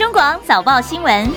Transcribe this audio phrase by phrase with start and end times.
[0.00, 1.30] 中广早报新闻。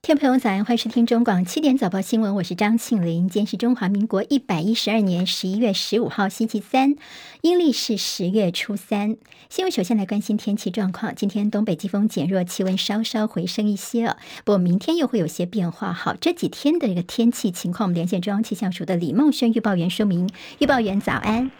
[0.00, 3.28] 听朋友早安，欢迎收听中广七点早报新闻，我是张庆玲。
[3.28, 6.94] 今天是中华民国一百一十二年十一月十五号星期三，
[7.40, 9.16] 阴历是十月初三。
[9.48, 14.16] 新闻首先来关心天气状况，今天东北季风减弱，气温稍稍回升一些哦。
[14.44, 15.92] 不过明天又会有些变化。
[15.92, 20.30] 好，这几天的一个天气情况，我们连线中央气象署的李梦轩预报员说明。
[20.60, 21.50] 预报员早安。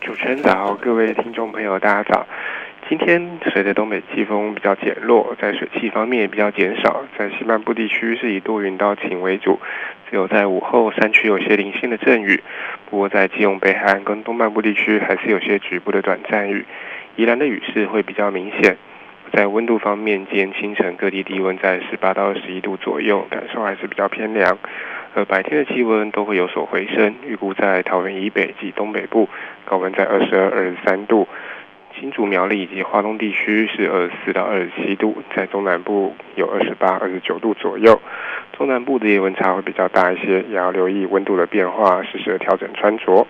[0.00, 2.26] 主持人早，各位听众朋友大家早。
[2.88, 9.58] 今天随着东北季风比较减弱，在水汽方面也比较减少，在西半部地区是以多云到晴为主，
[10.10, 12.42] 只有在午后山区有些零星的阵雨。
[12.88, 16.64] 不过在基隆北海岸跟东半部地区还是有些局部的短暂雨。
[17.16, 18.76] 宜兰的雨势会比较明显。
[19.32, 24.56] 在温度方面，今天清晨各地低温在十八到二十一度左右，感受还是比较偏凉。
[25.16, 29.28] 而白天的气温都会有所回升，预估在桃园以北及东北部
[29.64, 31.26] 高温在二十二、二十三度。
[32.00, 38.00] 新竹苗栗以及花东地区是二十四到二十七度，在中南部有二十八、二十九度左右。
[38.58, 43.24] 中南部的夜温差会比较大一些，也要留意温度的变化，适时的调整穿着。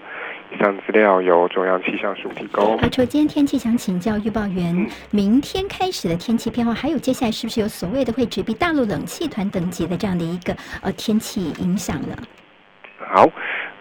[0.51, 2.79] 以上资料由中央气象署提供。
[2.79, 4.75] 好，今天天气想请教预报员，
[5.11, 12.17] 明天开始的天气变化，还有接下来是不是有所谓的会直逼大陆冷气团等级的这样的一个呃天气影响呢？
[12.99, 13.29] 好。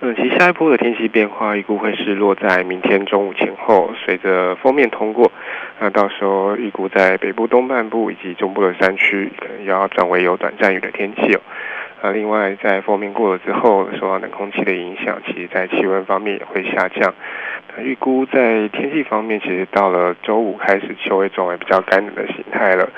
[0.06, 5.32] 嗯，其实下一波的天气变化预估会是落在明天中午前后，随着锋面通过，
[5.80, 11.40] 那到时候预估在北部东半部以及中部的山区，可能要转为有短暂雨的天气哦。
[12.02, 17.14] 啊，另外在锋面过了之后，受到冷空气的影响，其实在气温方面也会下降。
[17.74, 22.90] 那预估在天气方面，其实到了周五开始，就会转为比较干冷的形态了。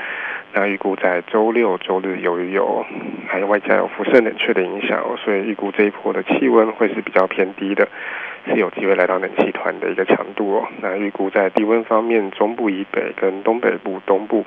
[0.57, 2.85] 那预估在周六、周日，由于有
[3.27, 7.85] 还有外加有辐射冷却的影响，所以预估这一波的气温会是比较偏低的，
[8.45, 10.67] 是有机会来到冷气团的一个强度哦。
[10.81, 14.45] 那预估在低温方面，中部以北跟东北部东部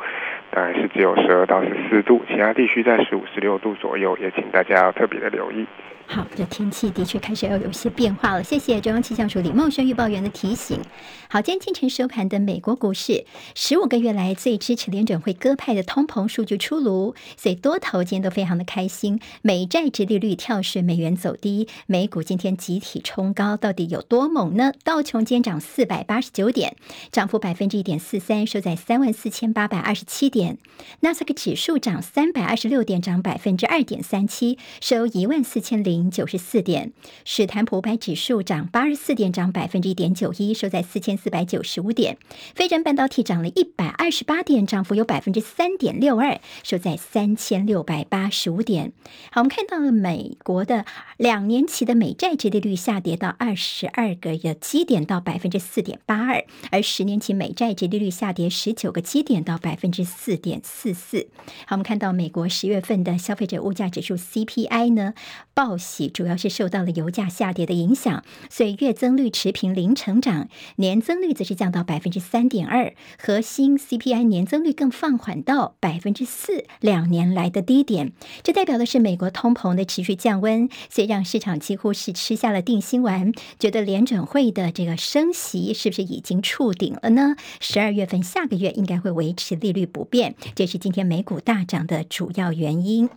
[0.51, 5.67] 大概是只有十二到十四度，其他地区在十五、十六度左右，也请大家要特别的留意。
[6.11, 8.43] 好，这天气的确开始要有些变化了。
[8.43, 10.81] 谢谢中央气象署李茂轩预报员的提醒。
[11.29, 19.21] 好，今天清晨收盘的美国股市，十五个月来最支持联准会鸽派的通膨数据出炉，所以多头今天都非常的开心。
[19.43, 24.73] 美债殖利率跳水，美元走低，美股今天集体冲高，到底有多猛呢？
[24.85, 26.77] 道琼今天涨四百八十九点，
[27.11, 30.59] 涨幅百分之一点四三，收在三万四千八百二十七点。
[31.01, 36.11] 纳斯达克指数涨三百二十六点，涨百分之二点三七，收一万四千零。
[36.11, 36.93] 九十四点，
[37.25, 42.19] 史坦普百指数涨八十四点，涨百分之一点九一，收在四千四百九十五点。
[42.55, 48.93] 费城半导体涨了一百二十八点，涨幅有百分之三点六二，收在三千六百八十五点。
[49.31, 50.85] 好，我们看到了美国的
[51.17, 61.29] 两年期的美债殖利率下跌到二十十二个基点到百分之四点八二，而十年期美债殖利率下跌十九个基点到百分之四点四四。
[61.65, 65.15] 好，我们看到美国十月份的消费者物价指数 CPI 呢
[65.59, 66.07] 报喜。
[66.07, 78.13] 主要是受到了油价下跌的影响，所以月增率持平零成长，年增率则是降到百分之三点二，核心 CPI 年增率更放缓到百分之四，两年来的低点。
[78.45, 87.35] 这代表的是美国通膨的持续降温，所以让市场几乎是吃下了定心丸，觉得联准会的这个升息是不是已经触顶了呢？
[87.59, 93.11] 十二月份下个月应该会维持利率不变，这是今天美股大涨的主要原因。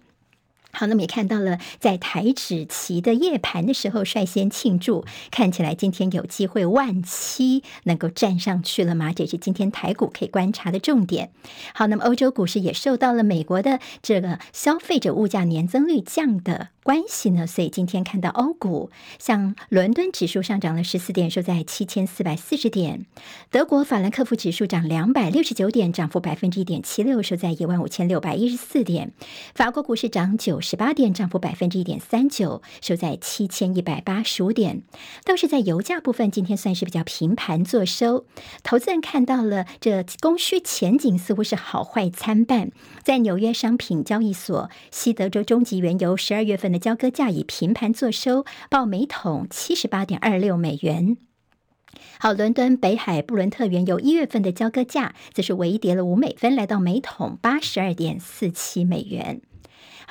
[0.72, 9.12] 好，那么也看到了，在台指期的夜盘的时候率先庆祝，看起来今天有机会万七能够站上去了吗？
[9.14, 11.32] 这是今天台股可以观察的重点。
[11.74, 18.90] 好，那么欧洲股市也受到了美国的这个消费者物价年增率降的关系呢，所以今天看到欧股，
[19.20, 23.06] 像伦敦指数上涨了十四点，收在七千四百四十点；
[23.50, 29.10] 德国法兰克福指数涨两百六十九点，涨幅百分之一点七六，收在一万五千六百一十四点；
[29.54, 34.84] 法国股市涨九十八点，涨幅百分之一点三九，收在七千一百八十五点。
[35.26, 38.26] 倒是在油价部分，今天算是比较平盘作收。
[38.64, 42.72] 投资人看到了这供需前景似乎是好坏参半，
[43.04, 51.18] 在纽约商品交易所，西德州中级原油十二月份的交割价以平盘作收，报每桶七十八点二六美元。
[52.20, 59.42] 好，伦敦北海布伦特原油一月份的交割价则是微跌了五美分，来到每桶八十二点四七美元。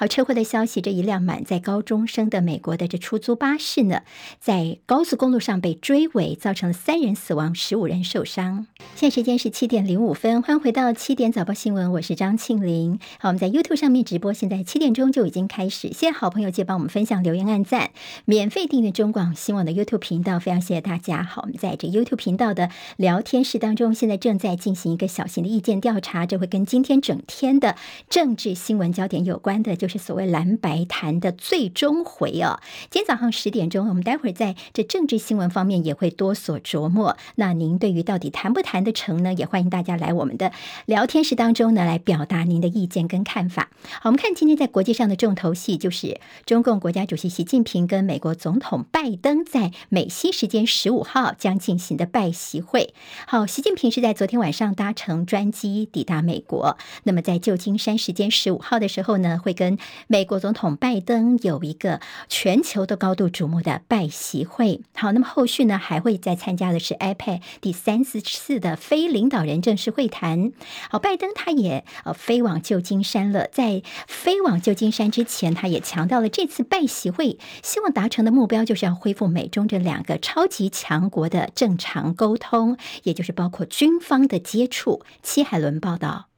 [0.01, 4.01] 好，车祸的消息，这一辆满载高中生的美国的这出租巴士呢，
[4.41, 8.67] 在高速公路上被追尾，造成了三人死亡，十五人受伤。
[8.95, 12.99] 现在时间是七点零五分，欢迎回到七点早报新闻，我是张庆玲。
[13.19, 15.89] 好，我们在 YouTube 上面直播，现在七点钟就已经开始。
[15.89, 17.91] 谢谢好朋友借帮我们分享、留言、按赞，
[18.25, 21.23] 免费订阅中广新闻网的 YouTube 频道，非常谢谢大家。
[21.23, 27.77] 好，我们在这 YouTube 频道的聊天室当中，现在正在进行一个小型的意见调查，这会跟今天整天的
[28.09, 32.61] 政治新闻焦点有关的，就是所谓蓝白谈的最终回哦。
[32.89, 37.19] 今天早上十点钟，我们待会儿在这政治新闻方面也会多所琢磨。
[37.35, 39.35] 那您对于到底谈不谈得成呢？
[39.35, 40.53] 也欢迎大家来我们的
[40.87, 43.69] 聊天室当中呢，来表达您的意见跟看法。
[44.01, 52.95] 好，我们看今天在国际上的重头戏，就是中共国家主席习近平跟美国总统拜登在美西时间十五号将进行的拜习会。
[53.27, 59.70] 好，习近平是在昨天晚上搭乘专机抵达美国，那么在旧金山时间十五号的时候呢，会跟
[60.07, 64.81] 美国总统拜登有一个全球都高度瞩目的拜习会。
[64.95, 70.53] 好，那么后续呢，还会再参加的是 iPad 第三十次的非领导人正式会谈。
[70.91, 85.03] 好，拜登他也呃飞往旧金山了，在飞往旧金山之前，他也强调了这次拜习会希望达成的目标就是要恢复美中这两个超级强国的正常沟通，也就是包括军方的接触。
[85.23, 86.30] 戚海伦报道。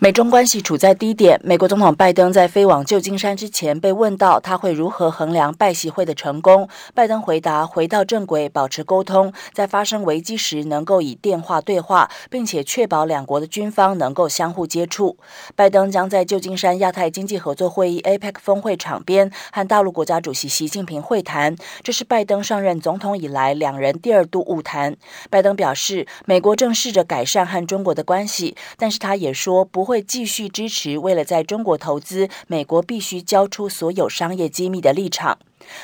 [0.00, 1.40] 美中关系处在低点。
[1.42, 15.16] 美国总统拜登在飞往旧金山之前被问到他会如何衡量拜习会的成功，拜登回答：回到正轨，保持沟通，在发生危机时能够以电话对话，并且确保两国的军方能够相互接触。
[15.56, 24.96] 拜登将在旧金山亚太经济合作会议 （APEC） 峰会场边和大陆国家主席习近平会谈，这是拜登上任总统以来两人第二度晤谈。
[25.28, 29.87] 拜登表示，美国正试着改善和中国的关系，但是他也说不。
[29.88, 35.38] 会继续支持为了在中国投资，美国必须交出所有商业机密的立场。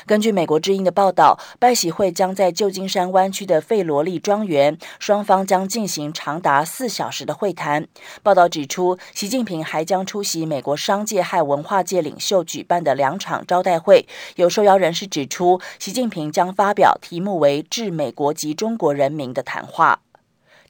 [0.05, 7.89] 根据美国之音的报道，拜习会将在旧金山湾区的费罗利庄园，双方将进行长达四小时的会谈。
[8.23, 14.07] 报道指出，习近平还将出席美国商界和文化界领袖举办的两场招待会。
[14.37, 20.01] 有受邀人士指出，习近平将发表题目为《致美国及中国人民》的谈话。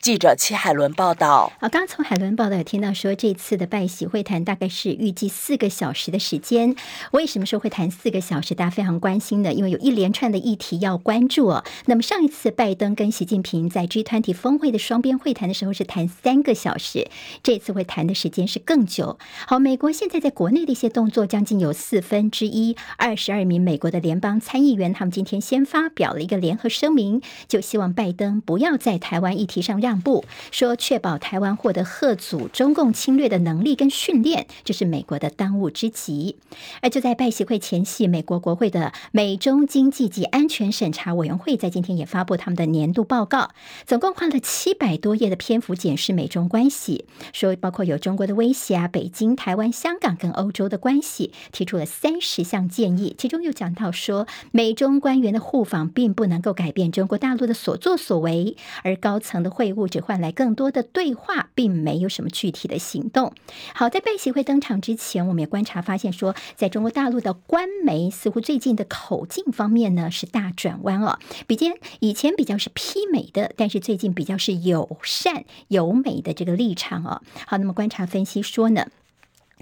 [0.05, 1.51] 记者戚海伦报道。
[1.59, 6.77] 好，刚从海伦报道有听到说，这次的拜习会谈大概是预计四个小时的时间。
[7.13, 8.55] 为什么说会谈四个小时？
[8.55, 11.65] 大家非常关心的，因为有一连串的议题要关注哦。
[11.87, 17.09] 那么上一次拜登跟习近平在 G20 峰会的双边会谈的时候是谈三个小时，
[17.43, 19.19] 这次会谈的时间是更久。
[19.47, 29.94] 好，美国现在在国内的一些动作，将近有四分之一，二十二名美国的联邦参议员，他们今天先发表了一个联合声明，就希望拜登不要在台湾议题上让。
[30.01, 36.37] 部说，确保台湾获得吓阻中共侵略的能力跟训练，这是美国的当务之急。
[36.81, 43.51] 而就在拜习会前夕，美国国会的美中经济及安全审查委员会在今天也发布他们的年度报告，
[43.87, 59.84] 总共花了七百多页的篇幅检视美中关系，说包括有中国的威胁啊，北京、台湾、香港跟欧洲的关系，提出了三十项建议，其中又讲到说，美中官员的互访并不能够改变中国大陆的所作所为，而高层的会晤。
[59.85, 63.35] 或者换来更多的对话，并没有什么具体的行动。
[63.75, 77.21] 好，在拜习会登场之前，我们也观察发现说，在中国大陆的官媒似乎最近的口径方面呢是大转弯哦，比肩以前比较是批美的，但是最近比较是友善友美的这个立场哦。
[77.47, 78.87] 好，那么观察分析说呢。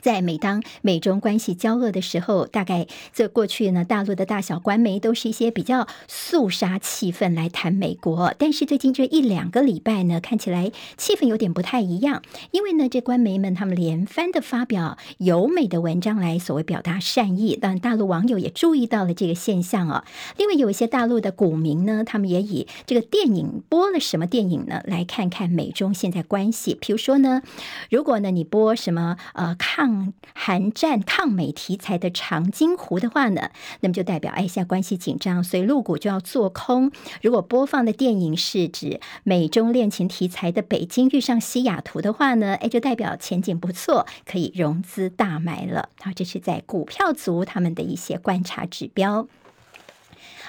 [0.03, 8.35] 在每当美中关系交恶的时候，大概这过去呢，大陆的大小官媒都是一些比较肃杀气氛来谈美国。
[8.37, 17.55] 但是最近这一两个礼拜呢，看起来气氛有点不太一样，因为呢，这官媒们他们连番的发表友美的文章来所谓表达善意。
[17.55, 20.03] 当然，大陆网友也注意到了这个现象哦。
[20.37, 26.77] 另外，有一些大陆的股民呢，他们也以这个电影播了什么电影呢，来看看美中现在关系。
[26.81, 27.43] 比如说呢，
[27.89, 36.91] 如果呢你播什么呃抗抗韩战、抗美题材的长津湖的话呢，那么就代表哎，现在关系紧张，所以陆股就要做空。
[37.21, 45.91] 如果播放的电影是指美中恋情题材的《北京遇上西雅图》的话呢，哎，就代表前景不错，可以融资大买了。
[46.01, 49.29] 好，这是在股票族他们的一些观察指标。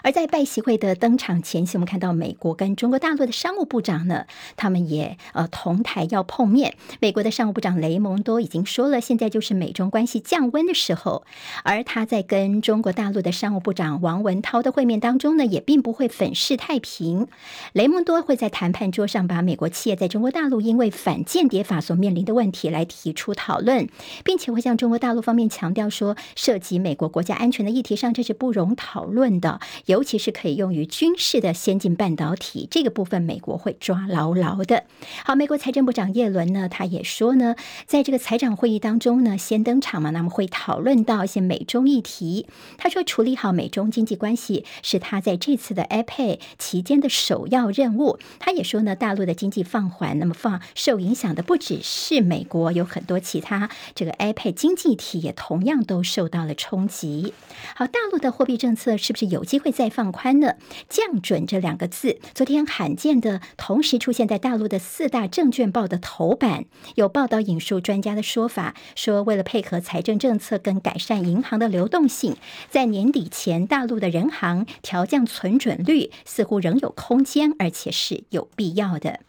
[0.03, 4.25] 而在拜习会的登场前夕，我们看到美国跟中国大陆的商务部长呢，
[4.57, 6.75] 他们也呃同台要碰面。
[6.99, 11.23] 美国的商务部长雷蒙多已经说了，现在就是美中关系降温的时候。
[11.63, 17.27] 而他在跟中国大陆的商务部长王文涛的会面当中呢，也并不会粉饰太平。
[17.71, 23.87] 雷蒙多会在谈判桌上把美国企业在中国大陆因为反间谍法所面临的问题来提出讨论，
[24.25, 29.61] 并且会向中国大陆方面强调说，涉及美国国家安全的议题上，这是不容讨论的。
[29.93, 34.85] 尤其是可以用于军事的先进半导体这个部分，美国会抓牢牢的。
[35.23, 42.47] 好，美国财政部长耶伦呢，他也说呢，在这个财长会议当中呢，先登场嘛，那么会讨论到一些美中议题。
[42.75, 48.17] 他说，处理好美中经济关系是他在这次的 APEC 期间的首要任务。
[48.39, 57.35] 他也说呢，大陆的经济放缓，那么放受影响的不只是美国，有很多其他这个 APEC 经济体也同样都受到了冲击。
[57.75, 60.55] 好，大陆的货币政策是不是有机会在再放宽呢？
[60.87, 66.63] 降准这两个字，昨天罕见的同时出现在大陆的四大证券报的头版。
[66.95, 72.37] 有报道引述专家的说法，说为了配合财政政策跟改善银行的流动性，
[72.69, 79.19] 在年底前，大陆的人行调降存准率似乎仍有空间，而且是有必要的。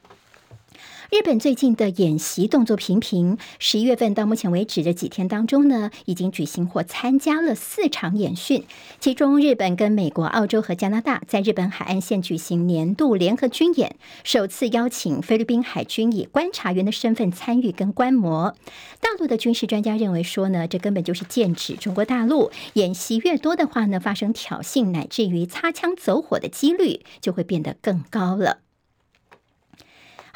[1.14, 8.64] 日本最近的演习动作频频，十一月份到目前为止的几天当中呢，已经举行或参加了四场演训。
[8.98, 13.94] 其中，日本跟美国、澳洲和加拿大在日本海岸线举行年度联合军演，
[14.24, 18.56] 首次邀请菲律宾海军以观察员的身份参与跟观摩。
[19.00, 22.50] 大陆的军事专家认为说呢，这根本就是剑指中国大陆。
[22.72, 28.63] 演习越多的话呢，发生挑衅乃至于擦枪走火的几率就会变得更高了。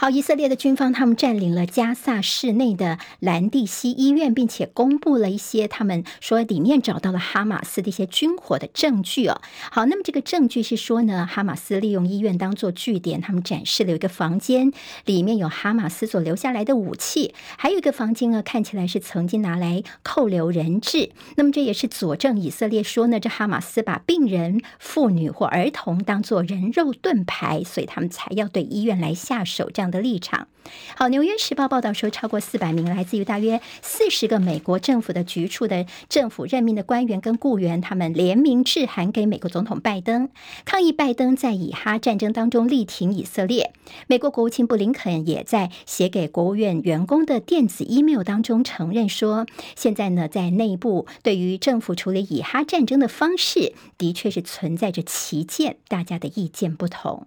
[0.01, 9.41] 好，以色列的军方他们占领了加萨市内的兰蒂西医院，并且公布了一些他们说里面找到了哈马斯的一些军火的证据哦。
[9.73, 14.71] 好，那么这个证据是说呢，哈马斯利用医院当做据点，他们展示了一个房间，
[15.05, 21.11] 里面有哈马斯所留下来的武器，还有一个房间呢，看起来是曾经拿来扣留人质。
[21.35, 30.49] 那么这也是佐证以色列说呢，这哈马斯把病人、妇女或儿童当做人肉盾牌，所以他们才要对医院来下手这样的立场。
[30.97, 40.29] 好，《纽约时报》报道说，超过四百名来自于大约四十个美国政府的局处的政府任命的官员跟雇员，他们联名致函给美国总统拜登，
[40.67, 43.73] 抗议拜登在以哈战争当中力挺以色列。
[44.09, 57.27] 美国国务卿布林肯也在写给国务院员工的电子 email 当中承认说，现在呢，在内部对于政府处理以哈战争的方式，的确是存在着歧见，大家的意见不同。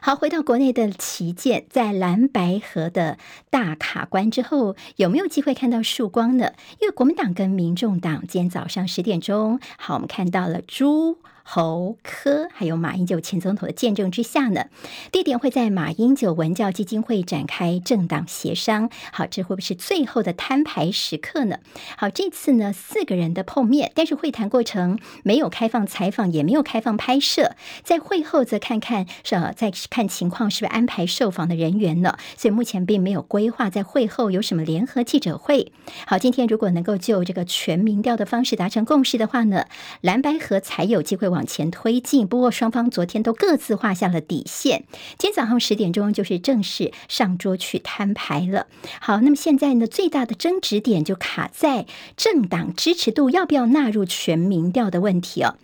[0.00, 3.18] 好，回到国内的旗舰，在蓝白河的
[3.50, 6.52] 大卡关之后，有没有机会看到曙光呢？
[6.80, 11.18] 因为国民党跟民众党今天早上十点钟，好，我们看到了朱。
[11.42, 14.66] 侯科还有马英九前总统的见证之下呢，
[15.10, 18.90] 地点会在马英九文教基金会展开政党协商。
[19.12, 21.58] 好，这会不会是最后的摊牌时刻呢？
[21.96, 27.56] 好，这次呢四个人的碰面，但是会谈过程没有开放采访，也没有开放拍摄。
[27.82, 32.16] 在会后则看看是再看情况，是不是安排受访的人员呢？
[32.36, 35.72] 所以目前并没有规划在会后有什么联合记者会。
[36.06, 39.66] 好，今天如果能够就这个全民调的方式达成共识的话呢，
[40.00, 44.84] 蓝白合才有机会往前推进，不过双方昨天都各自画下了底线。
[45.18, 48.68] 今天早上十点钟就是正式上桌去摊牌了。
[49.00, 51.86] 好，那么现在呢，最大的争执点就卡在
[52.16, 55.56] 政党支持度要不要纳入全民调的问题哦。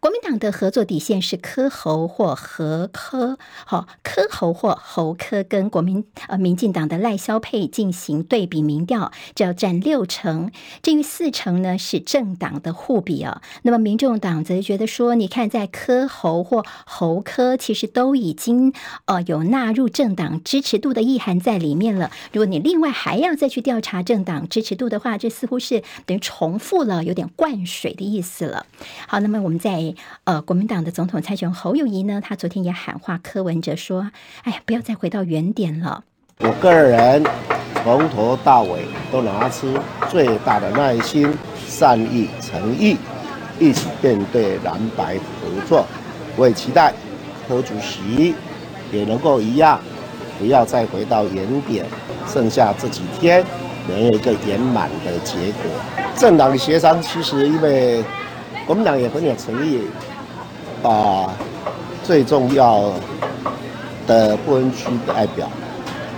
[0.00, 10.52] 国民党的合作底线是柯侯或侯柯，好，柯侯或侯柯跟国民呃民进党的赖萧配进行对比民调，就要占六成。
[10.82, 13.42] 至于四成呢，是政党的互比啊。
[13.62, 18.72] 那么民众党则觉得说，你看在柯侯或侯柯，其实都已经
[19.06, 22.10] 呃有纳入政党支持度的意涵在里面了。
[22.32, 28.66] 如果你另外还要再去调查政党支持度的话，这似乎是等于重复了，有点灌水的意思了。
[29.08, 29.87] 好，那么我们再
[30.24, 34.10] 呃，国民党的总统参选侯友谊呢，他昨天也喊话柯文哲说
[34.44, 36.04] ：“哎呀，不要再回到原点了。”
[36.40, 37.24] 我个人
[37.82, 39.76] 从头到尾都拿出
[40.08, 41.32] 最大的耐心、
[41.66, 42.96] 善意、诚意，
[43.58, 45.84] 一起面对蓝白合作。
[46.36, 46.94] 我也期待
[47.48, 48.34] 柯主席
[48.92, 49.80] 也能够一样，
[50.38, 51.84] 不要再回到原点。
[52.26, 53.44] 剩下这几天，
[53.88, 55.70] 能有一个圆满的结果。
[56.16, 58.04] 政党协商，其实因为。
[58.68, 59.80] 我们党也很有诚意，
[60.82, 61.32] 把
[62.04, 62.92] 最重要
[64.06, 65.48] 的不分区代表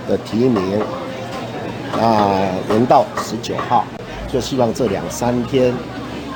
[0.05, 0.77] 的提名，
[1.93, 3.85] 啊，延到十九号，
[4.27, 5.73] 就希望这两三天，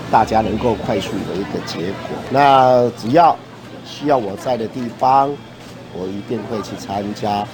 [0.09, 2.17] 大家能够快速有一个结果。
[2.29, 3.35] 那只要
[3.85, 5.29] 需要我在的地方，
[5.93, 7.45] 我一定会去参加。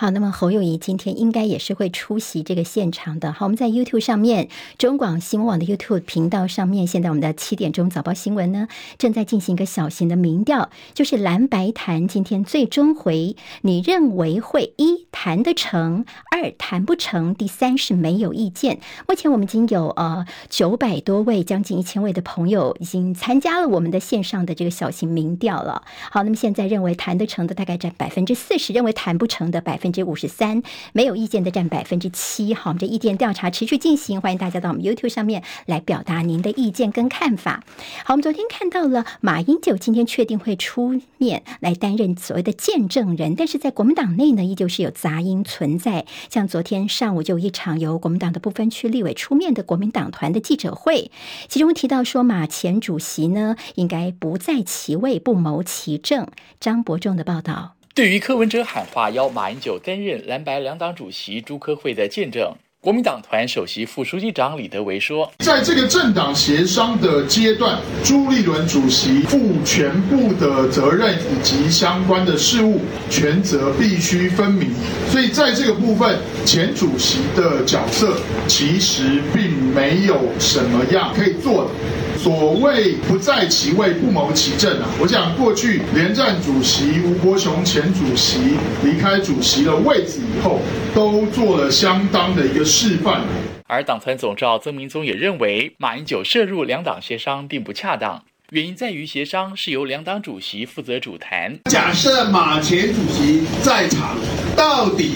[0.00, 3.32] 好，那么侯友谊今天应该也是会出席这个现场的。
[3.32, 18.78] 好，我们在 YouTube 上面，中广新闻网的 YouTube 频道上面，现在我们的七点钟早报新闻呢，正在进行一个小型的民调，就是蓝白谈今天最终回，你认为会一谈得成，二谈不成，第三是没有意见。
[19.08, 25.82] 目前我们已经有呃九百多位，将近一千位的朋友已经参加了我们的线上的这个小型民调了。
[26.12, 29.87] 好，那么现在认为谈得成的大概占百分之四十，认为谈不成的百分。
[29.88, 32.52] 百分之五十三，没有意见的占百分之七。
[32.52, 37.64] 好，我们这意见调查持续进行，欢迎大家到我们 YouTube 上面来表达您的意见跟看法。
[38.04, 46.04] 好，我们昨天看到了马英九今天确定会出面来担任所谓的见证人，但是在国民党内呢，依旧是有杂音存在。
[46.28, 51.10] 像昨天上午就一场由国民党的不分区立委出面的国民党团的记者会，
[51.48, 56.26] 其中提到说马前主席呢应该不在其位，不谋其政。
[56.60, 57.77] 张伯仲的报道。
[57.98, 72.80] 对于柯文哲喊话邀马英九担任蓝白两党主席朱科会的见证，国民党团首席副书记长李德维说：“在这个政党协商的阶段，朱立伦主席负全部的责任以及相关的事务
[73.10, 74.70] 权责必须分明，
[75.10, 78.16] 所以在这个部分，前主席的角色
[78.46, 81.70] 其实并没有什么样可以做的。”
[82.18, 84.88] 所谓不在其位不谋其政啊！
[85.00, 88.38] 我想过去连战主席吴伯雄前主席
[88.82, 90.60] 离开主席的位置以后，
[90.92, 93.22] 都做了相当的一个示范。
[93.66, 101.58] 而党团总召曾明宗也认为，马英九涉入两党协商并不恰当，原因在于协商是由两党主席负责主谈。
[101.64, 104.16] 假设马前主席在场，
[104.56, 105.14] 到底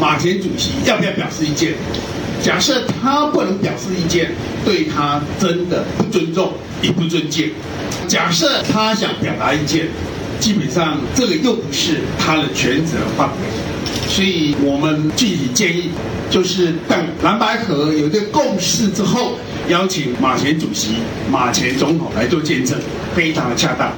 [0.00, 1.74] 马前主席要不要表示意见？
[2.42, 4.32] 假设他不能表示意见，
[4.64, 7.52] 对他真的不尊重也不尊敬。
[8.08, 9.86] 假设他想表达意见，
[10.40, 13.71] 基本上这个又不是他的权责范围。
[14.12, 15.88] 所以我们具体建议，
[16.28, 19.38] 就是等蓝白河有一个共识之后，
[19.70, 20.96] 邀请马前主席、
[21.30, 22.78] 马前总统来做见证，
[23.14, 23.90] 非常的恰当。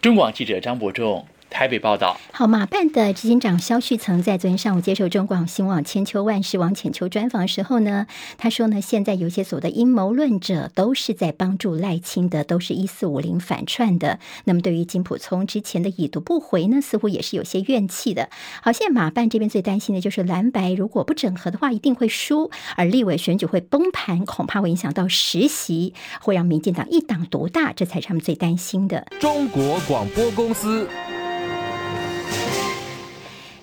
[0.00, 1.26] 中广记者张博仲。
[1.54, 14.18] 台北报道，好，马办的执行长肖旭曾在昨天上午接受中广新闻网千秋万世王浅秋专访的时候呢，他说呢，现在有些所谓的阴谋论者都是在帮助赖清德，都是一四五零反串的。
[14.46, 18.28] 那么对于金普聪之前的已读不回呢，似乎也是有些怨气的。
[18.60, 29.06] 好，现在马办这边最担心的就是蓝白如果不整合的话，一定会输，而立委选举会崩盘，恐怕会影响到实习，会让民进党一党独大，这才是他们最担心的。
[29.20, 30.88] 中国广播公司。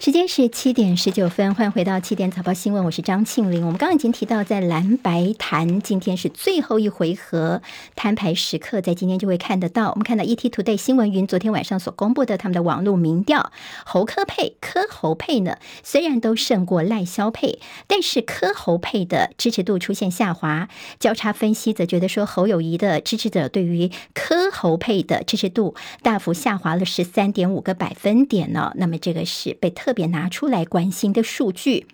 [0.03, 3.64] 时间是七点十九分，欢迎回到七点早报新闻，我是张庆玲。
[3.64, 7.61] 我们刚刚已经提到，在蓝白谈今天是最后一回合
[7.96, 9.92] 摊牌时刻，在今天就会看得到。
[9.92, 13.51] 我们看到 ETtoday 新闻云昨天晚上所公布的他们的网络民调，
[13.85, 20.68] 侯科配、柯侯配呢，虽然都胜过赖萧配，但是柯侯配的支持度出现下滑。
[21.00, 28.72] 交叉分析则觉得说，侯友谊的支持者对于柯侯配的支持度大幅下滑了十三点五个百分点呢。
[28.77, 29.91] 那么这个是被特。
[29.92, 31.86] 特别拿出来关心的数据，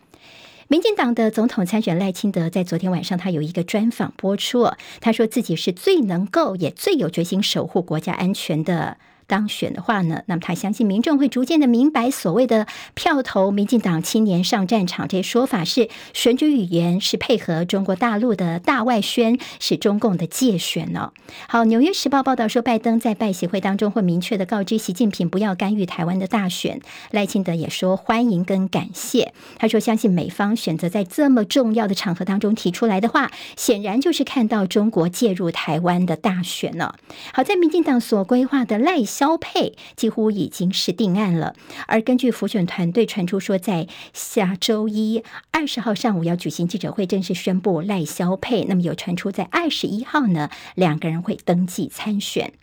[0.68, 4.70] 民进党的总统参选赖清德在昨天晚上，他有一个专访播出，
[5.02, 9.00] 他说自己是最能够也最有决心守护国家安全的。
[9.28, 21.12] 当选的话呢，那么他相信民众会逐渐的明白所谓的票投民进党青年上战场这些说法是选举语言，是配合中国大陆的大外宣，是中共的介选呢、
[21.50, 26.80] 好，《纽约时报》报道说，拜登在拜协会当中会明确的告知习近平不要干预台湾的大选。
[27.12, 36.94] 赖清德也说欢迎跟感谢，他说相信美方选择在这么重要的场合当中提出来的话，显然就是看到中国介入台湾的大选呢。
[37.34, 39.04] 好，在民进党所规划的赖。
[39.18, 41.56] 萧佩几乎已经是定案了，
[41.88, 48.66] 而根据辅选团队传出说，在下周一二十号上午要举行记者会，正式宣布赖肖佩。
[48.66, 52.54] 那么有传出在二十一号呢，两个人会登记参选。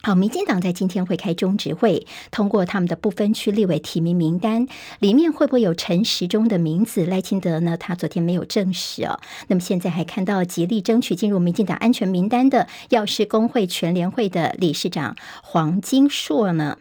[0.00, 4.66] 好，民进党在今天会开中执会，通过他们的不分区立委提名名单，
[5.00, 7.04] 里面会不会有陈时中的名字？
[7.04, 7.76] 赖清德呢？
[7.76, 9.18] 他昨天没有证实哦。
[9.48, 16.78] 那么现在还看到极力争取进入民进党安全名单的药师工会全联会的理事长黄金硕呢？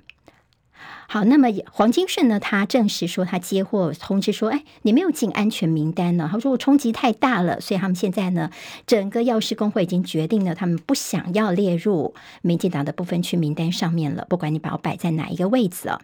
[1.10, 2.38] 好，那么黄金顺呢？
[2.38, 6.28] 他证实说，他接获通知说，哎，你没有进安全名单呢。
[6.30, 8.52] 他说我冲击太大了，所以他们现在呢，
[8.86, 14.26] 整个药师工会已经决定了，他们不想要列入民进党的不分区名单上面了。
[14.28, 16.02] 不管你把我摆在哪一个位置啊。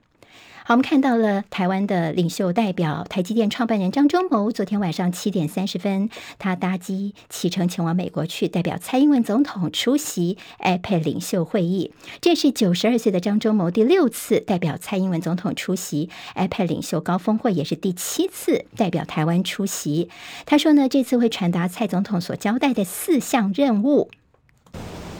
[0.65, 11.91] 好，我们看到了台湾的领袖代表台积电创办人张忠谋，昨天晚上七点三十分，他搭机启程前往美国去，代表蔡英文总统出席 APEC 领袖会议。
[12.21, 20.07] 这是九十二岁的张忠谋第六次代表蔡英文总统出席 APEC 领袖高峰会，也是第七次代表台湾出席。
[20.45, 24.09] 他说呢，这次会传达蔡总统所交代的四项任务。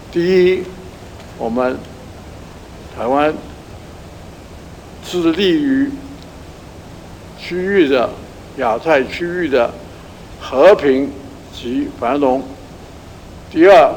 [0.09, 0.21] 第
[0.55, 0.63] 一，
[1.37, 1.77] 我们
[2.95, 3.33] 台湾。
[5.05, 5.91] 致力于
[7.37, 8.09] 区域的
[8.57, 9.71] 亚太区域的
[10.39, 11.11] 和平
[11.53, 12.41] 及繁荣。
[13.51, 13.93] 第二，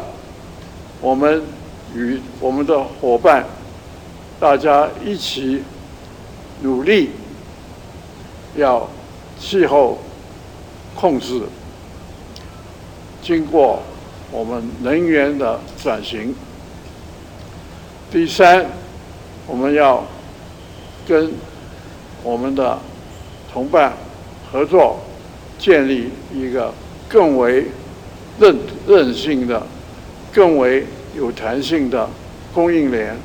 [1.00, 1.42] 我们
[1.94, 3.44] 与我们的伙伴
[4.38, 5.62] 大家一起
[6.62, 7.10] 努力，
[8.56, 8.88] 要
[9.38, 9.98] 气候
[10.94, 11.42] 控制，
[13.22, 13.82] 经过
[14.30, 16.34] 我们能源的转型。
[18.10, 18.66] 第三，
[19.46, 20.04] 我们要。
[21.06, 21.30] 跟
[22.22, 22.78] 我们的
[23.52, 23.92] 同伴
[24.50, 24.98] 合作，
[25.58, 26.72] 建立一个
[27.08, 27.66] 更为
[28.38, 29.64] 韧韧性的、
[30.32, 30.84] 更为
[31.16, 32.08] 有弹性的
[32.52, 33.16] 供应链。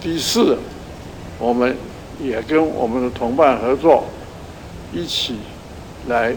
[0.00, 0.58] 第四，
[1.38, 1.74] 我们
[2.22, 4.04] 也跟我们的同伴合作，
[4.92, 5.36] 一起
[6.08, 6.34] 来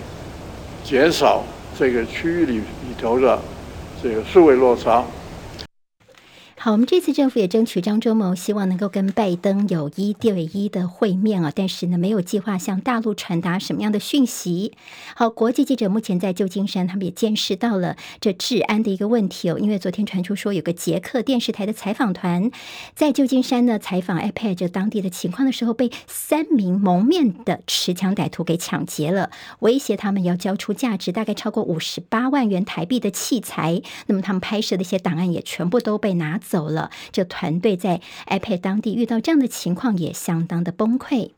[0.83, 1.43] 减少
[1.77, 3.37] 这个区域里里头的
[4.01, 5.03] 这个数位落差。
[6.61, 14.73] 好，我们这次政府也争取张忠谋，希望能够跟拜登有一对一的会面啊，但是呢，没有计划向大陆传达什么样的讯息。
[15.15, 22.51] 好，国际记者目前在旧金山，他们也见识到了这治安的一个问题哦，因为昨天传出说有个捷克电视台的采访团
[22.93, 36.48] 在旧金山呢采访 iPad 这当地的情况的时候，被三名蒙面的持枪歹徒给抢劫了，威胁他们要交出价值大概超过五十八万元台币的器材，那么他们拍摄的一些档案也全部都被拿走。
[36.49, 41.31] 走了，这团队在 iPad 当地遇到这样的情况，也相当的崩溃。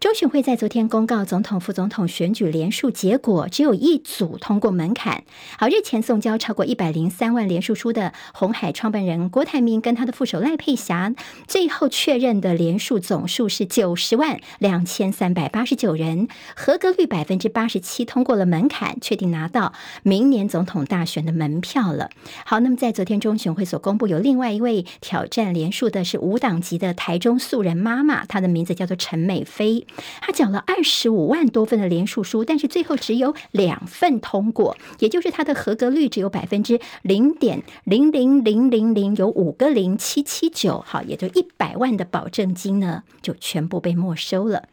[0.00, 5.24] 中选会在昨天公告总统、副总统选举连署结果，只有一组通过门槛。
[5.58, 11.14] 好，日前送交超过一百零三万连署书的红海创办人郭台铭跟他的副手赖佩霞，
[11.46, 22.10] 最后确认的连署总数是九十万两千三百八十九人，合格率百分之八十七，通过了门槛，确定拿到明年总统大选的门票了。
[22.44, 29.63] 好，那么在昨天中选会所公布，有另外一位挑战连署的是无党籍的台中素人妈妈，她的名字叫做陈美菲。
[30.20, 44.68] 他讲了二十五万多份的连署书，但是最后只有两份通过，也就是他的合格率只有百分之零点零零零零零，有五个零七七九，好，也就一百万的保证金呢，就全部被没收了。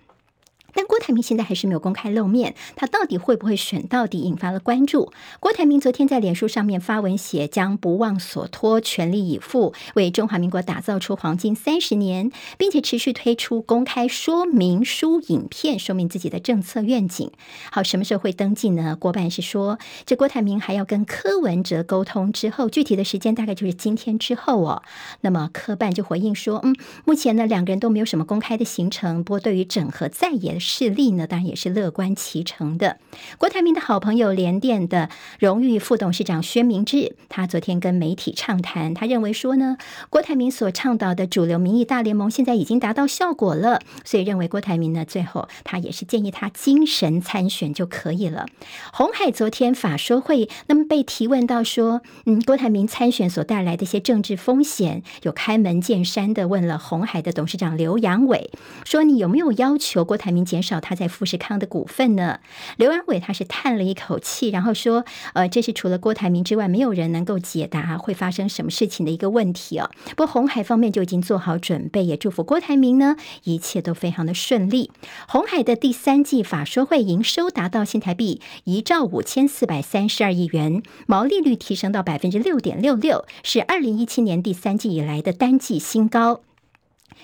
[0.74, 5.12] 但郭台铭现在还是没有公开露面，他到底会不会选到底，引发了关注。
[5.40, 17.32] 郭台铭昨天在脸书上面发文写，将不忘所托，全力以赴，为中华民国打造出黄金三十年，并且持续推出公开说明书影片，说明自己的政策愿景。
[17.72, 18.96] 好，什么时候会登记呢？
[18.96, 24.84] 郭办是说，这郭台铭还要跟柯文哲沟通，之后具体的时间大概就是今天之后哦。
[25.22, 30.61] 那么柯办就回应说，嗯，目前呢两个人都没有什么公开的行程，不过对于整合在野。
[30.62, 32.98] 势力呢，当然也是乐观其成的。
[33.38, 39.78] 郭台铭的好朋友联电的荣誉副董事长薛明志，他昨天跟媒体畅谈，他认为说呢，
[40.10, 48.46] 郭台铭所倡导的主流民意大联盟现在已经达到效果了，所以认为郭台铭呢，最后他也是建议他精神参选就可以了。
[48.94, 58.52] 红海昨天法说会，那么被提问到说，嗯，郭台铭参选所带来的一些政治风险，有开门见山的问了红海的董事长刘扬伟，
[58.86, 60.42] 说你有没有要求郭台铭？
[60.52, 62.42] 减少他在富士康的股份呢？
[62.76, 74.92] 刘安伟他是叹了一口气，然后说：“呃，这是除了郭台铭之外，没有人能够解答会发生什么事情的一个问题哦。”不过红海方面就已经做好准备，也祝福郭台铭呢，一切都非常的顺利。
[75.26, 86.42] 红海的第三季法说会营收达到新台币一兆五千四百三十二亿元，毛利率提升到百分之六点六六，是二零一七年第三季以来的单季新高。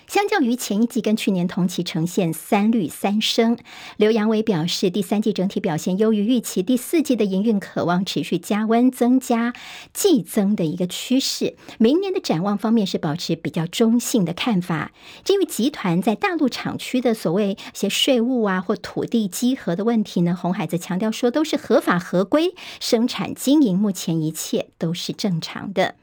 [0.07, 3.57] 相较于前一季跟去年同期呈现三绿三升，
[3.97, 9.51] 刘扬伟表示，第三季整体表现优于预期，第四季的营运可望持续加温，增加
[9.93, 11.57] 季增的一个趋势。
[11.77, 14.93] 明年的展望方面是保持比较中性的看法。
[15.25, 25.95] 至于集团在大陆厂区的所谓一些税务啊或土地稽核的问题呢，红海则强调说都是合法合规，生产经营目前一切都是正常的。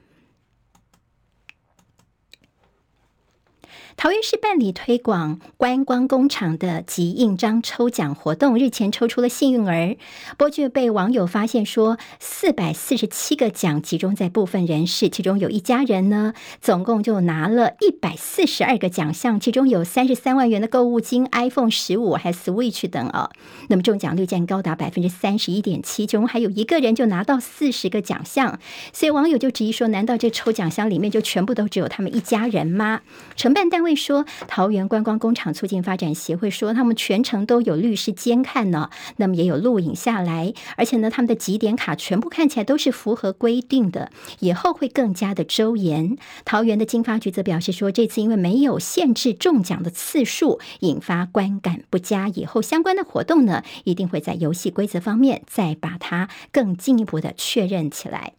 [3.96, 9.96] 桃园市办理推广观光工厂的集印章抽奖活动，日前抽出了幸运儿，
[10.36, 23.30] 不过就被网友发现说，四百四十七个奖集中在部分人士，其中有一家人呢，总共就拿了一百四十二个奖项，其中有三十三万元的购物金、iPhone 十五还 Switch 等哦。
[23.68, 28.58] 那么中奖率占高达百分之三十一点七，其中还有一个人就拿到四十个奖项，
[28.92, 33.00] 所以网友就质疑说，难道这抽奖箱里面就全部都只有他们一家人吗？
[33.36, 46.16] 承办单为说，桃园观光工厂促进发展协会说，他们全程都有律师监看呢，那么也有录影下来，而且呢，他们的几点卡全部看起来都是符合规定的，以后会更加的周延。
[46.44, 58.32] 桃园的经发局则表示说，这次因为没有限制中奖的次数，引发观感不佳，以后相关的活动呢，一定会在游戏规则方面再把它更进一步的确认起来。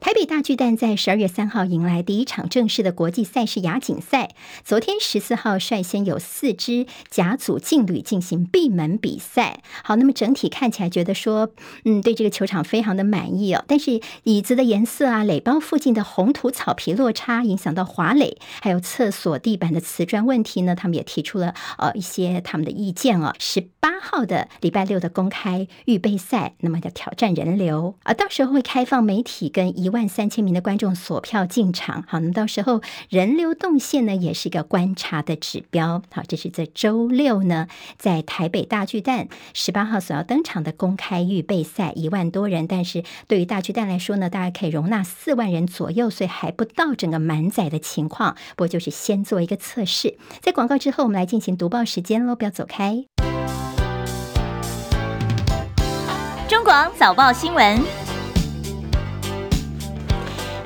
[0.00, 4.30] 台北大巨蛋在十二月三号迎来第一场正式的国际赛事亚锦赛。
[4.64, 9.62] 昨天十四号率先有四支甲组劲旅进行闭门比赛。
[9.82, 11.50] 好，那么整体看起来觉得说，
[11.84, 13.64] 嗯，对这个球场非常的满意哦。
[13.66, 23.34] 但是椅子的颜色啊，垒包附近的红土草皮落差，影响到滑垒，还有厕所地板的瓷砖问题呢，他们也提出了呃一些他们的意见哦。
[23.38, 36.02] 十八号的礼拜六的公开预备赛，那么要挑战人流啊，到时候会开放媒体跟一万三千名的观众锁票进场，好，那到时候人流动线呢，也是一个观察的指标。
[36.12, 48.34] 好，这是在周六呢，在台北大巨蛋十八号所要登场的公开预备赛，一万多人，但是对于大巨蛋来说呢，大概可以容纳四万人左右，所以还不到整个满载的情况。
[48.56, 50.16] 不过就是先做一个测试。
[50.40, 53.04] 在广告之后，我们来进行读报时间喽，不要走开。
[56.48, 57.97] 中广早报新闻。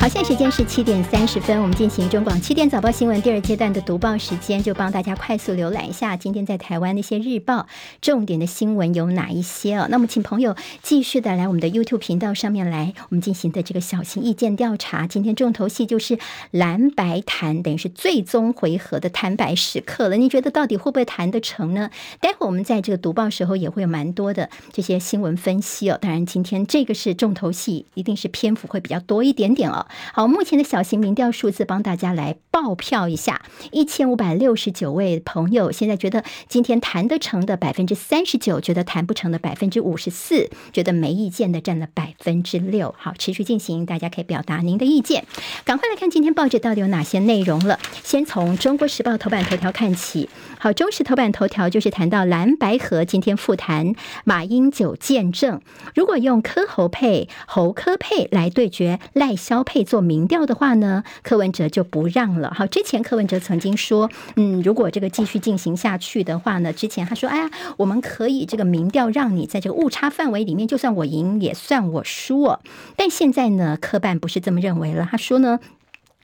[0.02, 7.68] 好，现在时间是七点三十分，我们进行中广七点早报新闻第二阶段的读报时间，就帮大家快速浏览一下今天在台湾的一些日报
[8.00, 9.86] 重点的新闻有哪一些哦。
[9.88, 15.06] 那么，请朋友继续的来我们的 YouTube 频道上面来，我们进行的这个小型意见调查。
[15.06, 16.18] 今天重头戏就是
[16.50, 20.16] 蓝白谈，等于是最终回合的谈白时刻了。
[20.16, 21.90] 你觉得到底会不会谈得成呢？
[22.18, 25.96] 待会我们在这个读报时候也会有蛮多的这些新闻分析哦。
[26.00, 29.86] 当然，今天这个是重头戏，一定是篇幅会比较多一点点哦。
[30.12, 42.94] 好，目前的小型民调数字帮大家来报票一下，一千五百六十九位朋友现在觉得今天谈得成的百分之三十九，觉得谈不成的百分之五十四，觉得没意见的占了百分之六。
[42.98, 45.24] 好，持续进行，大家可以表达您的意见。
[45.64, 47.78] 赶快来看今天报纸到底有哪些内容了。
[48.02, 50.28] 先从《中国时报》头版头条看起。
[50.58, 55.60] 好，中时头版头条就是谈到蓝白合今天复谈，马英九见证，
[55.94, 59.81] 如果用柯侯配、侯柯配来对决赖萧配。
[59.84, 62.52] 做民调的话呢，柯文哲就不让了。
[62.54, 72.60] 好，之前柯文哲曾经说，嗯，如果这个继续进行下去的话呢，之前他说，哎呀，我们可以这个民调让你在这个误差范围里面，就算我赢也算我输哦。
[72.96, 75.08] 但现在呢，科办不是这么认为了。
[75.10, 75.60] 他说呢。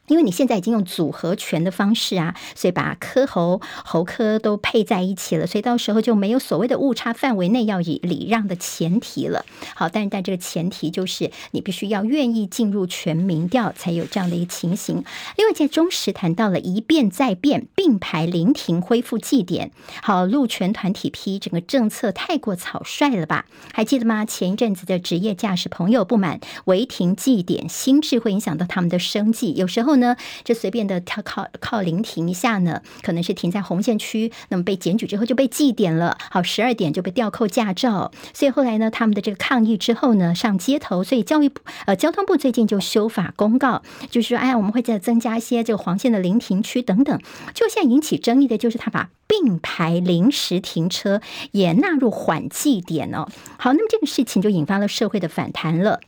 [0.09, 9.45] 因为你现在已经用组合拳的方式啊，所以把科喉、喉科都配在一起了，所以到时候就没有所谓的误差范围内要以礼让的前提了。
[9.75, 15.05] 好，但是但这个前提就是你必须要愿意进入全民调，才有这样的一个情形。
[15.37, 19.71] 另外，在中时谈到了一变再变，并排临停恢复祭典。
[20.03, 23.45] 好，陆权团体批整个政策太过草率了吧？
[23.75, 24.25] 还记得吗？
[24.25, 29.98] 前一阵子的职业驾驶朋友不满违停祭典，心智会影响到他们的生计，有时候。
[29.99, 36.17] 呢，就随便的靠靠靠临停一下呢，可能是停在红线区，那么被检举之后就被记点了。
[36.31, 38.11] 好，十二点就被吊扣驾照。
[38.33, 41.05] 所以后来呢，他们的这个抗议之后呢，上街头。
[41.05, 47.21] 所以教育部呃交通部最近就修法公告，就是说，哎呀，我们会再增加一些这个黄线的临停区等等。
[47.55, 51.21] 就现在引起争议的就是他把并排临时停车
[51.53, 53.29] 也纳入缓记点哦。
[53.59, 56.01] 好，那么这个事情就引发了社会的反弹了。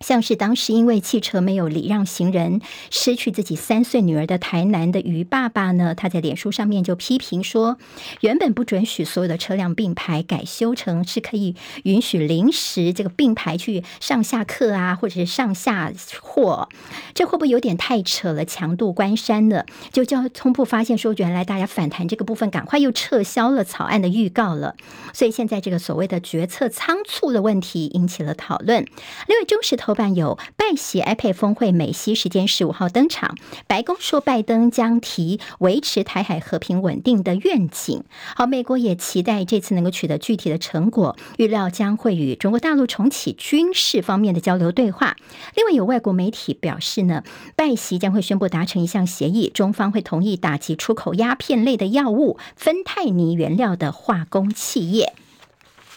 [0.00, 7.78] 像是当时因为汽车没有礼让行人，失去自己三岁女儿的台南的于爸爸呢，他在脸书上面就批评说，
[8.20, 11.54] 原本不准许所有的车辆并排，改修成是可以
[11.84, 16.68] 允许临时这个并排去上下客啊，或者是上下货，
[17.14, 18.44] 这会不会有点太扯了？
[18.44, 19.64] 强渡关山呢？
[19.92, 24.76] 就交通部发现说，原来大家反弹这个部分，赶快又撤销了草案的预告了，
[25.12, 28.86] 所以现在这个所谓的决策仓促的问题引起了讨论。
[29.26, 33.36] 另外，中时头后伴有拜习 IPEC 峰会，美西时间十五号登场。
[33.68, 38.02] 白宫说，拜登将提维持台海和平稳定的愿景。
[38.34, 45.16] 好，美国也期待这次能够取得具体的成果，预料将会与中国大陆重启军事方面的交流对话。
[45.54, 47.22] 另外，有外国媒体表示呢，
[47.54, 55.12] 拜习将会宣布达成一项协议，中方会同意打击出口鸦片类的药物、芬太尼原料的化工企业。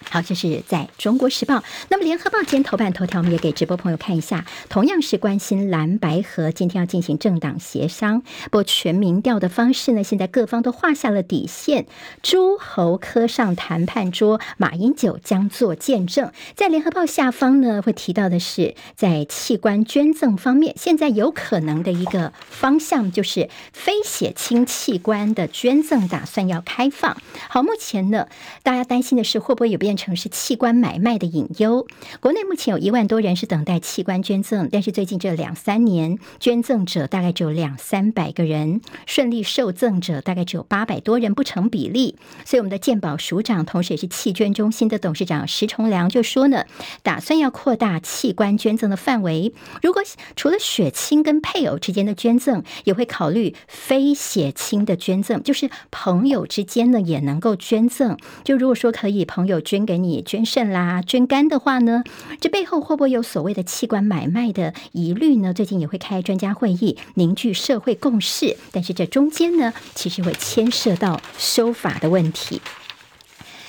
[0.10, 1.64] 好，这是在中国时报。
[1.90, 8.24] 那么联合报今天头版头条，我们也给直播朋友看一下，同样是关心蓝白合，今天要进行政党协商。
[8.50, 11.86] 不全民调的方式呢，现在各方都画下了底线，
[12.24, 16.32] 诸侯科上谈判桌，马英九将做见证。
[16.56, 27.18] 在联合报下方呢，会提到的是，在器官捐赠方面，现在有可能的一个方向就是非血亲器官的捐赠打算要开放。
[27.50, 28.28] 好，目前呢，
[28.64, 29.88] 大家担心的是会不会有变。
[29.89, 31.88] 变成是器官买卖的隐忧，
[32.19, 42.17] 国内目前有一万多人是等待器官捐赠，但是最近这两三年，捐赠者大概只有两三百个人，顺利受赠者大概只有八百多人，不成比例。
[42.45, 46.65] 所以我们的健保署长，同时也是器捐中心的董事长石崇良就说呢，
[47.02, 50.04] 打算要扩大器官捐赠的范围，如果
[50.36, 58.15] 除了血亲跟配偶之间的捐赠，也会考虑非血亲的捐赠，就是朋友之间呢也能够捐赠。
[58.43, 59.79] 就如果说可以，朋友捐。
[59.86, 62.04] 给你捐肾啦、捐肝的话呢，
[62.39, 65.54] 这背后会不会有所谓的器官买卖的疑虑呢？
[65.54, 68.58] 最近也会开专家会议，凝聚社会共识。
[68.72, 72.62] 但是这中间呢，其实会牵涉到修法的问题。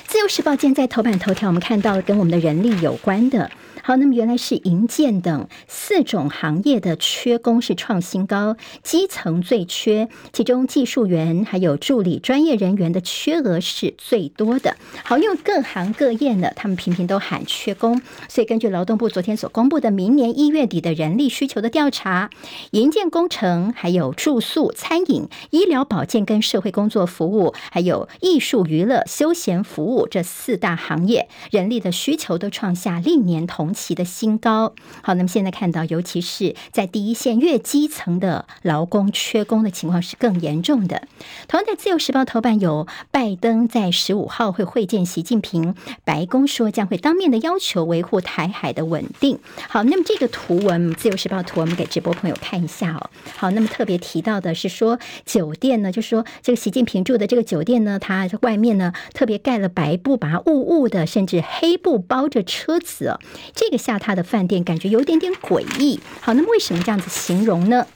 [0.07, 3.51] 自由时报今天在头版头条，我们看到跟我们的人力有关的。
[3.83, 14.77] 好，那么原来是营建等四种行业的缺工是创新高，基层最缺，其中技术员还有助理专业人员的缺额是最多的。
[15.05, 22.31] 好，因为各行各业呢，他们频频都喊缺工，所以根据劳动部昨天所公布的明年一月底的人力需求的调查，
[22.73, 34.75] 营建工程、还有住宿、餐饮、医疗保健跟社会工作服务，还有艺术娱乐休闲服务这四大行业，人力的需求都创下历年同期的新高。
[35.03, 41.03] 好，那么现在看到，尤其是在第一线越基层的劳工缺工的情况是更严重的。
[41.49, 49.39] 同样在《自由时报》头版有拜登在十五号会会见习近平，白宫说将会当面的要求维护台海的稳定。
[49.69, 53.11] 好，那么这个图文《自由时报》图文，我们给直播朋友看一下哦。
[53.37, 63.21] 好，那么特别提到的是说酒店呢，就是说这个习近平住的这个酒店呢，它外面呢特别盖了白布，把它雾雾的，甚至黑布包着车子哦。
[63.61, 66.01] 这个下榻的饭店感觉有点点诡异。
[66.23, 67.87] 好，那么为什么这样子形容呢？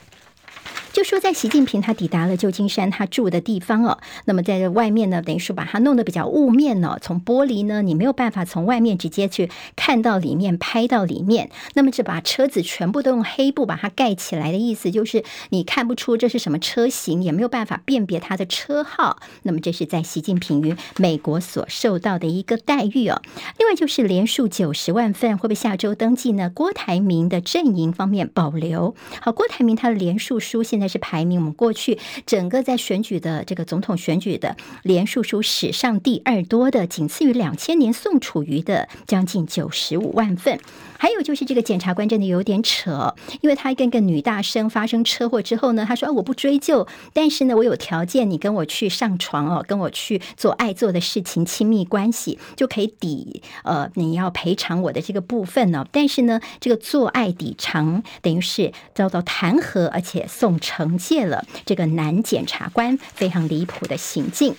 [0.94, 11.50] 就说在习近平他抵达了旧金山他住的地方哦，那么在外面呢，等于说把它弄得比较雾面哦，从玻璃呢，你没有办法从外面直接去看到里面，拍到里面。
[11.74, 19.18] 那么这把车子全部都用黑布把它盖起来的意思，就是你看不出这是什么车型，也没有办法辨别它的车号。
[19.42, 23.20] 那么这是在习近平于美国所受到的一个待遇哦。
[23.58, 26.48] 另外就是连署九十万份，会不会下周登记呢？
[26.48, 28.94] 郭台铭的阵营方面保留。
[29.20, 30.83] 好，郭台铭他的连署书现在。
[30.84, 40.60] 还是排名我们过去整个在选举的这个总统选举的连数书史上第二多的，仅次于两千年宋楚瑜的将近九十五万份。
[41.04, 55.86] 还有就是这个检察官真的有点扯，因为他跟个女大生发生车祸之后呢，他说：“我不追究，但是呢，我有条件，你跟我去上床哦，跟我去做爱做的事情，亲密关系就可以抵呃，你要赔偿我的这个部分呢。
[55.92, 64.54] 但是呢，这个做爱抵偿等于是遭到弹劾，而且送惩戒了这个男检察官，非常离谱的行径。”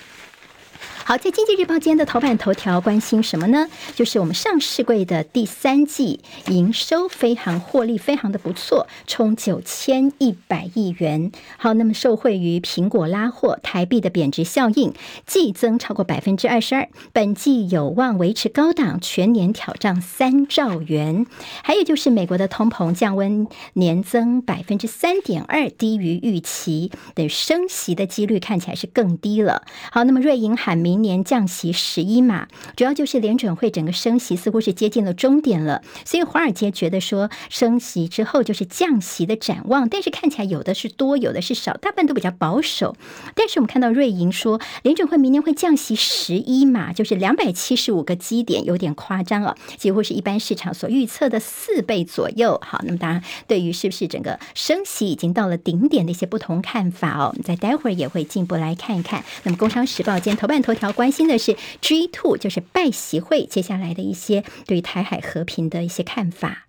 [1.07, 3.67] 好，在经济日报今天的头版头条关心什么呢？
[3.93, 11.31] 就是我们上市柜的第三季营收非常获利，非常的不错，冲九千一百亿元。
[11.57, 14.95] 好，那么受惠于苹果拉货，台币的贬值效应，
[15.27, 21.27] 季增超过百分之二十二，本季有望维持高档，全年挑战三兆元。
[21.61, 29.61] 还有就是美国的通膨降温，年增百分之三点二，低于预期，等升息的几率看起来是更低了。
[29.91, 30.94] 好，那么瑞银喊明。
[30.95, 42.95] 明年降息十一码，主要就是联准会整个升息似乎是接近了终点了，所以华尔街觉得说升息之后就是降息的展望，但是看起来有的是多，有的是少，大部分都比较保守。
[43.35, 52.57] 但是我们看到瑞银说联准会明年会降息十一码，就是两百七十五个基点，有点夸张哦，几乎是一般市场所预测的四倍左右。
[52.65, 59.25] 好，那么当然对于是不是整个升息已经到了顶点的一些不同看法哦，我们在待会儿也会进一步来看一看。
[59.43, 60.84] 那么《工商时报》今天头版头条。
[60.85, 66.67] 要关心的是 G two 就是拜习会接下来的一些对台海和平的一些看法。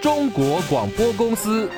[0.00, 1.68] 中国广播公司。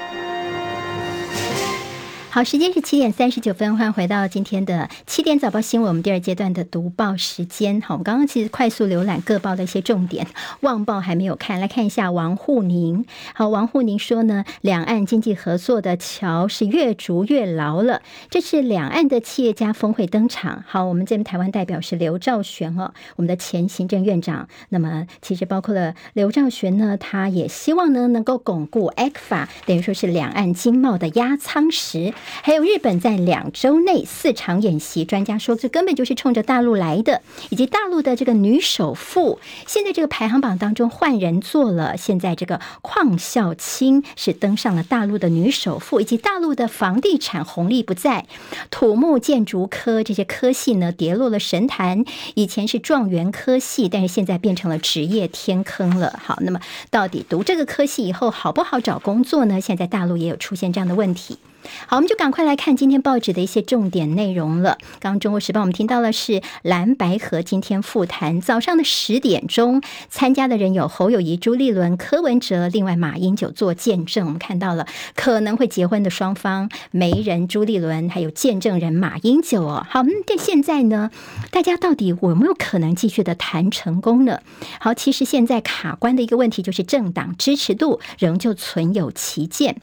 [2.37, 7.81] 好，时间是七点三十九分，欢迎回到今天的七点早报新闻，我们第二阶段的读报时间。
[7.81, 10.27] 好，我们刚刚其实快速浏览各报的一些重点，
[10.61, 13.07] 旺报还没有看，来看一下王沪宁。
[13.33, 18.03] 好，王沪宁说呢，两岸经济合作的桥是越筑越牢了。
[18.29, 20.63] 这是两岸的企业家峰会登场。
[20.69, 24.47] 好，我们这边台湾代表是刘兆玄哦，我们的前行政院长。
[24.69, 32.13] 那么其实包括了刘兆玄呢，他也希望呢能够巩固 ECFA，等于说是两岸经贸的压舱石。
[32.43, 48.27] 还有日本在两周内四场演习，专家说这根本就是冲着大陆来的，以及大陆的这个女首富，现在这个排行榜当中换人做了，现在这个邝孝卿是登上了大陆的女首富，以及大陆的房地产红利不再，
[48.71, 52.05] 土木建筑科这些科系呢跌落了神坛，
[52.35, 56.19] 以前是状元科系，但是现在变成了职业天坑了。
[56.23, 56.61] 好，那么
[56.91, 59.61] 到底读这个科系以后好不好找工作呢？
[59.61, 61.39] 现在大陆也有出现这样的问题。
[61.87, 64.79] 好，我们就赶快来看今天报纸的一些重点内容了。
[65.01, 74.27] 刚刚《中国时报》我们听到了是蓝白合今天复谈，早上的十点钟参加的人有侯友谊、朱立伦、柯文哲，另外马英九做见证。
[74.27, 79.87] 我们看到了可能会结婚的双方，媒人朱立伦，还有见证人马英九哦。
[79.89, 81.11] 好，那现在呢，
[81.51, 84.41] 大家到底有没有可能继续的谈成功呢？
[84.81, 89.81] 好，其实现在卡关的一个问题就是政党支持度仍旧存有歧见。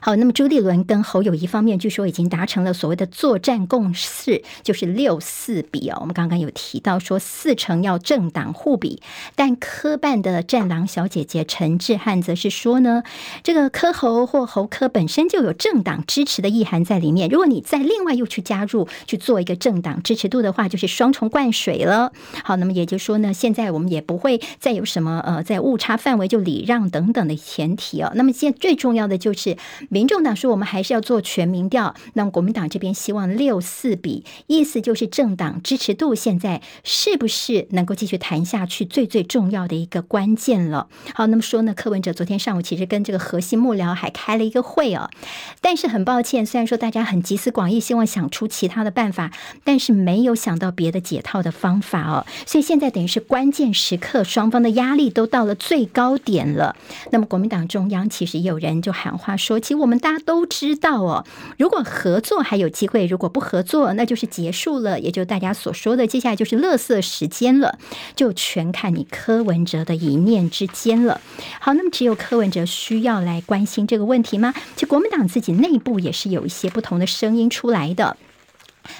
[0.00, 5.98] 好，那么朱立伦跟侯友谊方面，据说已经达成了所谓的作战共识，就是六四比哦。
[6.00, 9.02] 我们刚刚有提到说四成要政党互比，
[9.34, 13.02] 但科办的战狼小姐姐陈志汉则是说呢，
[13.42, 17.28] 这个科侯或侯科本身就有政党支持的意涵在里面。
[17.28, 22.12] 如果你再另外又去加入去做一个政党支持度的话，就是双重灌水了。
[22.44, 28.12] 好，那么也就是说呢，现在我们也不会再有什么呃在误差范围就礼让等等的前提哦。
[28.14, 29.56] 那么现在最重要的就是。
[29.90, 31.94] 民众党说，我们还是要做全民调。
[32.12, 40.88] 那么国民党这边希望六四比，意思就是政党支持度现在是不是能够继续谈下去，最最重要的一个关键了。
[41.14, 45.08] 好，那么说呢，柯文哲昨天上午其实跟这个核心幕僚还开了一个会哦，
[45.62, 49.32] 但是很抱歉，虽然说大家很集思广益，希望想出其他的办法，
[49.64, 52.26] 但是没有想到别的解套的方法哦。
[52.44, 56.76] 所以现在等于是关键时刻，双方的压力都到了最高点了。
[57.10, 59.77] 那么国民党中央其实也有人就喊话说，其实。
[59.78, 61.24] 我们大家都知道哦，
[61.56, 67.78] 如果合作还有机会，如果不合作，那就是结束了，也就大家所说的，接下来就是乐色时间了，
[68.16, 71.20] 就全看你柯文哲的一念之间了。
[71.60, 74.52] 好，那么只有柯文哲需要来关心这个问题吗？
[74.74, 78.16] 其实国民党自己内部也是有一些不同的声音出来的。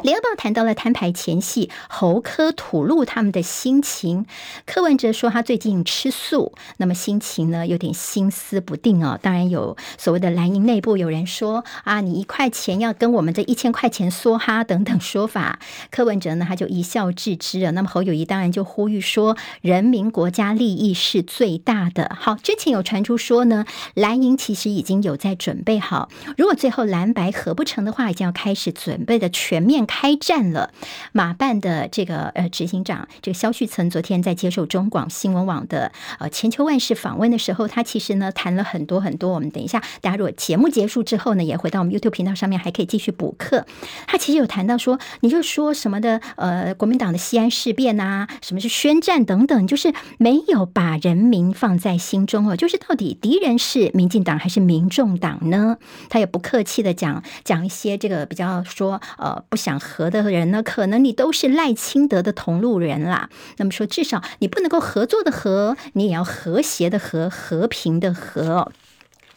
[0.03, 4.27] 联合报谈到了摊牌前夕，侯科吐露他们的心情。
[4.67, 9.19] 柯文哲说他最近吃素，那么心情呢有点心思不定哦。
[9.21, 15.59] 当然有所谓的蓝营内部有人说啊，你一块钱要跟我们这一千块钱梭哈等等说法。
[15.91, 17.73] 柯文哲呢他就一笑置之了。
[17.73, 22.15] 那么侯友谊当然就呼吁说，人民国家利益是最大的。
[22.19, 23.65] 好，之前有传出说呢，
[23.95, 29.78] 蓝营其实已经有在准备好，如果最后蓝白合不成的话，已经要开始准备的全面。
[29.87, 30.73] 开战了，
[31.13, 39.33] 马办的这个呃执行长这个萧旭岑昨天在接受中广新闻网的呃千秋万世访问的时候，他其实呢谈了很多很多。
[39.33, 43.67] 我们等一下，大家如果节目结束之后呢，也回到我们 YouTube 频道上面，还可以继续补课。
[44.07, 55.77] 他其实有谈到说，你就说什么的呃国民党的西安事变啊，什么是宣战等等，就是没有把人民放在心中哦，就是到底敌人是民进党还是民众党呢？
[56.09, 59.59] 他也不客气的讲讲一些这个比较说呃不。
[59.69, 63.29] 想和的人呢，可能你都是赖清德的同路人啦。
[63.59, 68.73] 那么说，至少你不能够合作的和，你也要和谐的和，和平的和。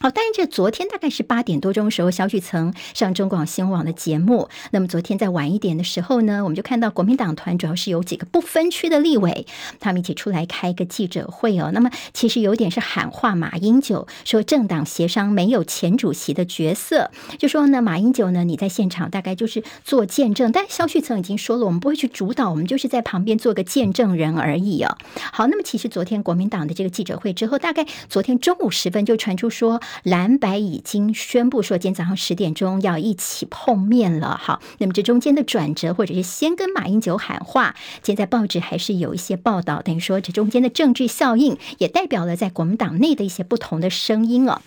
[0.02, 4.50] 好，但是这昨天大概是八点多钟的时候，萧旭曾上中广新闻网的节目。
[4.72, 9.46] 那么昨天在晚一点的时候呢，我们就看到国民党团主要是有几个不分区的立委，
[9.80, 11.70] 他们一起出来开一个记者会哦。
[11.72, 24.98] 那么其实有点是喊话马英九，说政党协商没有前主席的角色，就说呢马英九呢你在现场大概就是做见证，但萧旭曾已经说了，我们不会去主导，我们就是在旁边做个见证人而已哦。
[25.32, 29.80] 好，那么其实昨天国民党的这个记者会之后，大概昨天中午时分就传出说。
[30.04, 34.40] 蓝白已经宣布说，今天早上十点钟要一起碰面了。
[34.42, 44.62] 好，那么这中间的转折，或者是先跟马英九喊话，现在报纸还是有一些报道，等于说这中间的政治效应，也代表了在国民党内的一些不同的声音了。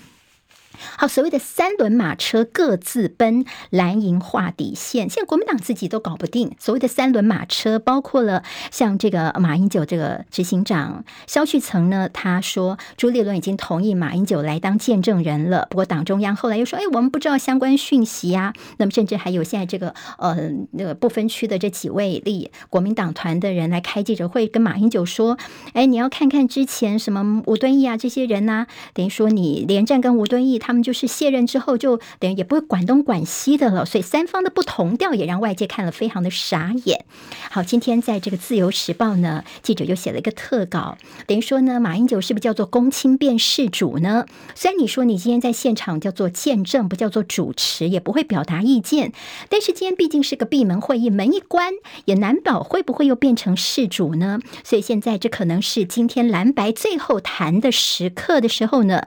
[0.97, 6.53] 好，所谓的三轮马车各自奔，蓝营画底线，现在国民党自己都搞不定。
[6.59, 15.67] 所谓的三轮马车，包括了像这个马英九这个执行长萧旭曾呢，他说朱立伦已经同意马英九来当见证人了。
[15.71, 18.55] 不过党中央后来又说，哎，我们不知道相关讯息呀、啊。
[18.77, 25.39] 那么甚至还有现在这个呃那个不分区的这几位立国民党团的人来开记者会，跟马英九说，
[25.73, 37.05] 哎，你要看看之前什么吴敦义啊这些人呐、等于说你连战跟吴敦义他们就是卸任之后就等于也不会管东管西的了，所以三方的不同调也让外界看了非常的傻眼。
[37.51, 44.27] 好，今天在这个自由时报呢，记者就写了一个特稿，等于说呢，马英九是不是叫做公亲变事主呢？
[44.55, 49.13] 虽然你说你今天在现场叫做见证，不叫做主持，也不会表达意见，
[49.49, 51.73] 但是今天毕竟是个闭门会议，门一关，
[52.07, 54.41] 也难保会不会又变成事主呢？
[54.65, 59.07] 所以现在这可能是今天蓝白最后谈的时刻的时候呢，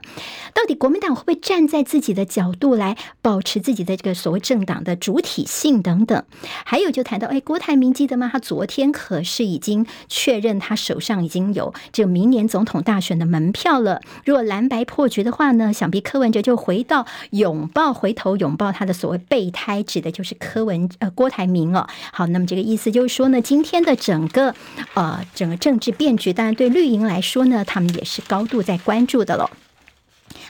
[0.54, 6.22] 到底国民党会不会站在自己的角度来保持自己的这个所谓政党的主体性等等？
[6.66, 8.28] 还有就谈到，哎，郭台铭记得吗？
[8.30, 14.02] 他昨天可是已经确认他手上已经有这明年总统大选的门票了。
[14.26, 21.88] 如果蓝白破局的话呢，想必柯文哲就回到拥抱，回头拥抱他的所谓备胎，指的就是柯文呃郭台铭哦。
[22.12, 24.54] 好，那么这个意思就是说呢，今天的整个
[24.92, 29.48] 呃整个政治变局，当然对绿营来说呢，他们也是高度在关注的喽。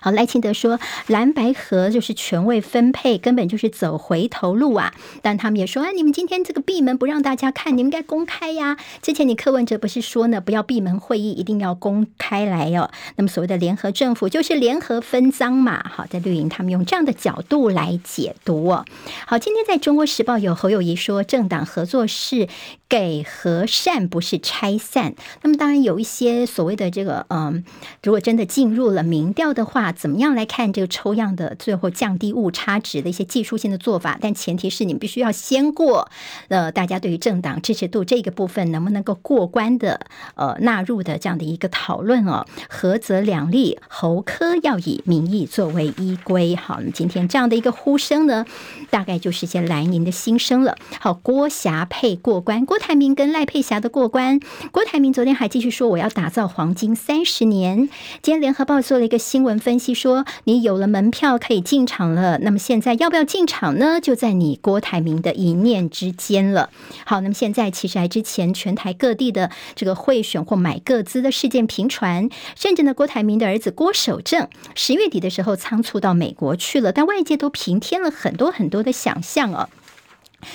[0.00, 4.92] 好，赖清德说蓝白合就是权位分配，根本就是走回头路啊！
[5.22, 8.76] 但他们也说，哎，你们今天这个闭门不让大家看，你们该公开呀。
[9.02, 12.90] 之前你柯文哲不是说呢，不要闭门会议，一定要公开来哦。
[13.16, 15.82] 那么所谓的联合政府就是联合分赃嘛。
[15.88, 18.84] 好，在绿营他们用这样的角度来解读哦。
[19.26, 22.48] 好，今天在中国时报有侯友谊说，政党合作是
[22.88, 25.14] 给和善，不是拆散。
[25.42, 27.64] 那么当然有一些所谓的这个，嗯，
[28.02, 29.92] 如果真的进入了民调的话。
[29.92, 34.18] 怎么样来看这个抽样的最后降低误差值的一些技术性的做法？
[34.20, 36.10] 但前提是你们必须要先过
[36.48, 40.00] 呃，大家对于政党支持度这个部分能不能够过关的
[40.34, 42.46] 呃纳入的这样的一个讨论哦。
[42.68, 46.56] 合则两利，侯科要以民意作为依归。
[46.56, 48.46] 好，那今天这样的一个呼声呢，
[48.90, 50.76] 大概就是一些蓝营的心声了。
[51.00, 54.40] 好，郭霞配过关，郭台铭跟赖佩霞的过关。
[54.70, 57.88] 郭台铭昨天还继续说我要打造黄金三十年。
[58.22, 59.88] 今天联合报做了一个新闻分析。
[59.98, 64.00] 说你有了门票可以进场了，那么现在要不要进场呢？
[64.00, 66.70] 就在你郭台铭的一念之间了。
[67.04, 74.46] 好，那么现在其实还之前全台各地的这个贿选或买个资的事件频传，甚至呢郭台铭的儿子郭守正
[74.76, 79.68] 十月底的时候仓促到美国去了，但外界都平添了很多很多的想象啊。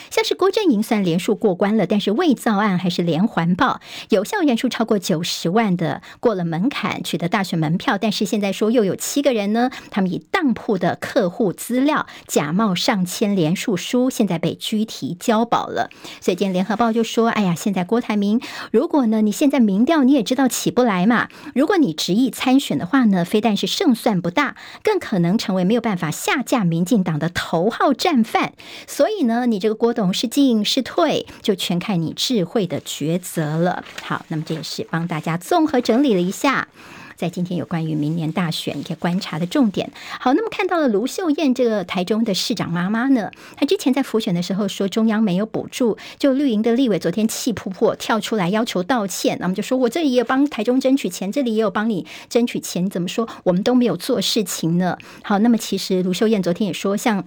[0.10, 7.98] 像是郭正营算连数过关了，但是未造案还是连环报，有效人数超过九十万的过了门槛，取得大学门票。
[7.98, 15.90] 但是现在说又有七个人呢，他们以当铺的客户资料假冒上千连数书，现在被拘提交保了。
[16.22, 18.40] 所以今天联合报就说：“哎呀，现在郭台铭，
[18.72, 28.54] 如果呢你现在民调你也知道起不来嘛，如果你执意参选的话呢，非但是胜算不大，更可能成为没有办法下架民进党的头号战犯。
[28.88, 33.84] 所以呢，你这个。”郭董是进是退，就全看你智慧的抉择了。
[34.02, 36.68] 好，那么这也是帮大家综合整理了一下，
[37.16, 39.92] 在今天有关于明年大选一个观察的重点。
[40.20, 54.98] 好，那么看到了卢秀燕这个台中的市长妈妈呢，她之前在辅选的时候说中央没有补助，就绿营的立委昨天气噗噗跳出来要求道歉，那么就说我这里也有帮台中争取钱，这里也有帮你争取钱，怎么说我们都没有做事情呢？
[55.24, 57.24] 好，那么其实卢秀燕昨天也说，像。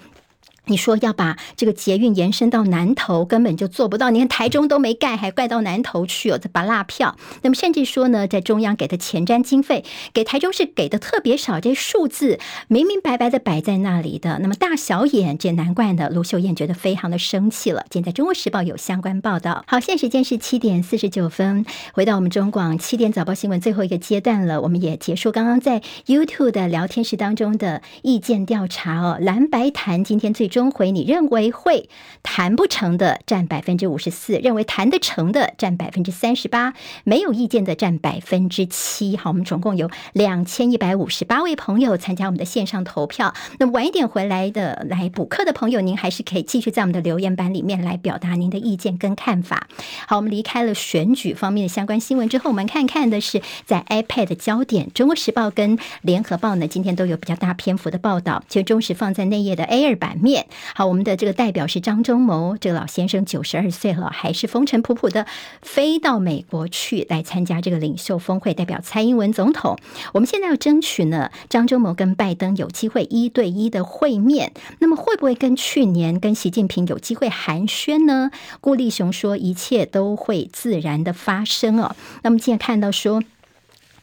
[0.68, 4.10] 你说要把这个捷运延伸到南投，根本就做不到。
[4.10, 7.16] 你看台中都没盖，还盖到南投去哦，这拔辣票。
[7.42, 16.10] 那么甚至说呢，在中央给的前瞻经费，给台中是给的特别少，这数字明明白白的摆在那里的，那么大小眼，这难怪呢。
[16.10, 17.84] 卢秀燕觉得非常的生气了。
[17.88, 19.64] 今天在中国时报有相关报道。
[19.68, 29.16] 好，现在时间是七点四十九分，回到我们中广七点早报新闻最后一个阶段了，我们也结束刚刚在 YouTube 的聊天室当中的意见调查哦。
[29.20, 30.50] 蓝白谈今天最。
[30.56, 31.90] 中回，你认为会
[32.22, 36.72] 谈不成的占百分之五十四，认为谈得成的占百分之三十八，
[37.04, 39.18] 没有意见的占百分之七。
[39.18, 43.34] 好，我们总共有两千一百五十八位朋友参加我们的线上投票。
[43.58, 49.68] 那晚一点回来的来补课的朋友，您还是可以继续在我们的留言板里面来表达您的意见跟看法。
[50.08, 60.45] 好，我们离开了选举方面的相关新闻之后，我们看看的是在 iPad 的焦点，《中国时报》跟《联合报》呢，今天都有比较大篇幅的报道，就忠实放在内页的 A 二版面。
[60.74, 65.26] 好，我们的这个代表是张忠谋，这个老先生九十二岁了，还是风尘仆仆的
[65.62, 69.78] 飞到美国去来参加这个领袖峰会，代表蔡英文总统。
[70.12, 74.52] 我们现在要争取呢，张忠谋跟拜登有机会一对一的会面。
[74.78, 78.30] 那么会不会跟去年跟习近平有机会寒暄呢？
[78.60, 81.94] 顾立雄说，一切都会自然的发生哦。
[82.22, 83.22] 那么现在看到说。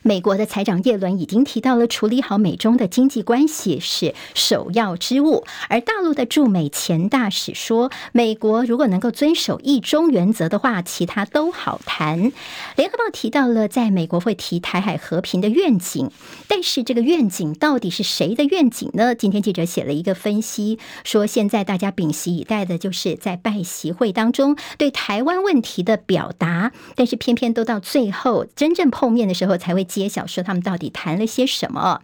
[0.03, 12.33] 美国的财长耶伦已经提到了处理好美中的经济关系是首要之务，而大陆的驻美前大使说，美国如果能够遵守一中原则的话，其他都好谈。
[12.75, 16.11] 联合报提到了在美国会提台海和平的愿景，
[16.49, 19.15] 但是这个愿景到底是谁的愿景呢？
[19.15, 29.87] 今天记者写了一个分析，说现在大家屏息以待的就是在拜习会当中对台湾问题的表达，但是偏偏都到最后真正碰面的时候才会。
[29.93, 32.01] 揭晓说他们到底谈了些什么？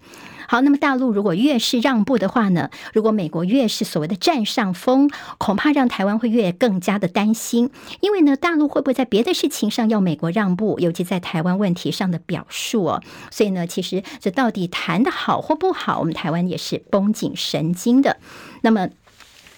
[0.47, 2.71] 好，那么大陆如果越是让步的话呢？
[2.91, 7.69] 如果美国越是所谓的占上风，恐怕让台湾会越更加的担心。
[8.01, 13.03] 因为呢，大陆会不会在别的事情上要美国让步，尤其在台湾问题上的表述哦？
[13.29, 18.17] 所以呢，其实这到底谈得好或不好，我们台湾也是绷紧神经的。
[18.61, 18.89] 那么。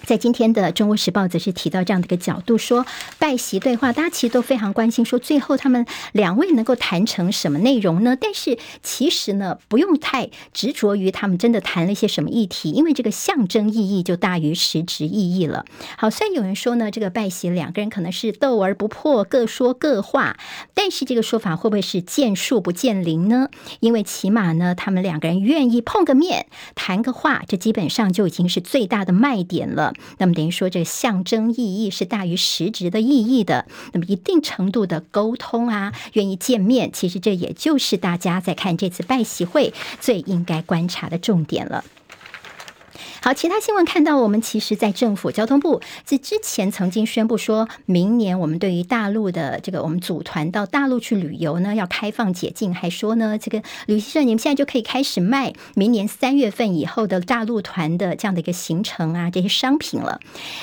[0.05, 2.85] 在今天的《中国时报》则是提到这样的一个角度，说
[3.19, 8.17] 拜习对话，大家其实都非常关心，说最后他们两位能够谈成什么内容呢？
[8.19, 15.65] 但是其实呢，不用太执着于他们真的谈了一些什么议题，因为这个象征意义就大于实质意义了。
[15.97, 20.37] 好，虽然有人说呢，这个拜习两个人可能是斗而不破，各说各话，
[20.73, 23.49] 但是这个说法会不会是见树不见林呢？
[23.79, 29.90] 因为起码呢，他们两个人愿意碰个面，谈个话，这基本上就已经是最大的卖点了。
[30.17, 33.65] 那么等于说，这个象征意义是大于实质的意义的。
[33.93, 41.83] 那么一定程度的沟通啊，愿意见面，其实这也就是大家在看这次拜席会最应该观察的重点了。
[43.23, 60.19] 好，其他新闻看到，我们其实，在政府交通部在之前曾经宣布，说明年我们对于大陆的这个我们组团到大陆去旅游呢，要开放解禁，还说呢，这个旅行社你们现在就可以开始卖明年三月份以后的大陆团的这样的一个行程啊，这些商品了。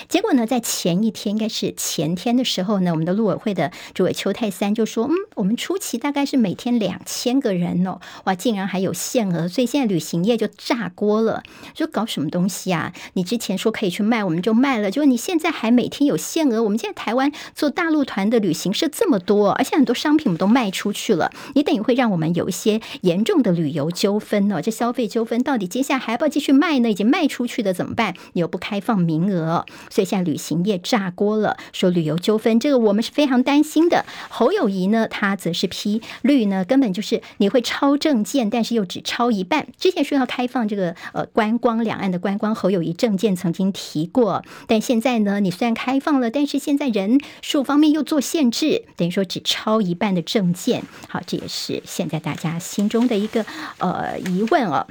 [0.08, 12.47] 结果呢，在前一天，应该是前天的时候呢，我们的陆委会的主委邱泰三就说，嗯，我们初期大概是每天两千个人哦，哇，竟然还有限额，所以现在旅行业就炸锅了，就搞什么东西。
[12.48, 12.92] 西啊！
[13.14, 14.90] 你之前说可以去卖，我们就卖了。
[14.90, 16.62] 就你现在还每天有限额。
[16.62, 21.30] 我们现在台湾做大陆团的旅行社这么多，而且很多商品我们都卖出去了。
[21.54, 24.62] 你等于会让我们有一些严重的旅游纠纷呢？
[24.62, 26.90] 这消费纠纷到底接下来还要不要继续卖呢？
[26.90, 28.14] 已经卖出去的怎么办？
[28.32, 31.58] 你又不开放名额，所以现在旅行业炸锅了。
[31.72, 34.06] 说旅游纠纷，这个我们是非常担心的。
[34.28, 39.66] 侯友谊呢，他则是批绿呢，根本就是你会超证件，但是又只超一半。
[39.76, 42.37] 之前说要开放这个呃观光两岸的观。
[42.38, 50.84] 光侯友谊证件曾经提过，但现在呢，你虽然开放了，但是现在人数方面又做限制，等于说只超一半的证件。
[51.08, 53.44] 好，这也是现在大家心中的一个
[53.78, 54.86] 呃疑问哦。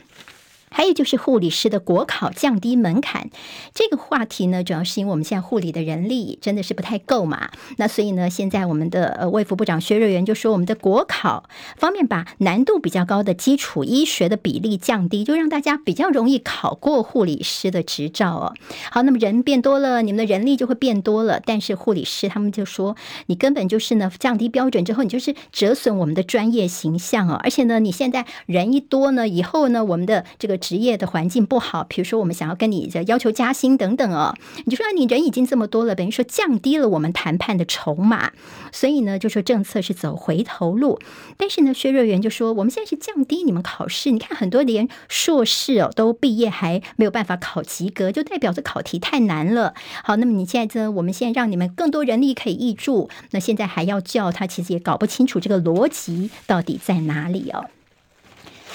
[0.70, 3.30] 还有就是护理师的国考降低门槛
[3.74, 7.50] 这个话题呢，主要是因为我们现在护理的人力真的是不太够嘛。
[7.78, 18.54] 那所以呢，现在我们的呃卫福部长薛瑞元就说，我们的国考方面把难度比较高的基础医学的比例降低，就让大家比较容易考过护理师的执照哦。
[18.92, 22.96] 好，那么人变多了，你们的人力就会变多了，但是护理师他们就说，
[23.28, 27.40] 你根本就是呢降低标准之后，你就是折损我们的专业形象哦。
[27.42, 30.58] 而且呢，你现在人一多呢，以后呢，我们的这个。
[30.68, 38.34] 职业的环境不好，比如说我们想要跟你要求加薪等等哦，你就说你人已经这么多了，等于说降低了我们谈判的筹码，
[38.74, 41.00] 所以呢，就说政策是走回头路。
[41.38, 49.74] 但是呢，薛瑞元就说我们现在是降低你们考试，你看很多连硕士哦都毕业还没有办法考及格，就代表着考题太难了。
[50.04, 57.68] 好，那么你现在呢，我们现在让你们更多人力可以挹注，那现在还要叫他，其实也搞不清楚这个逻辑到底在哪里哦。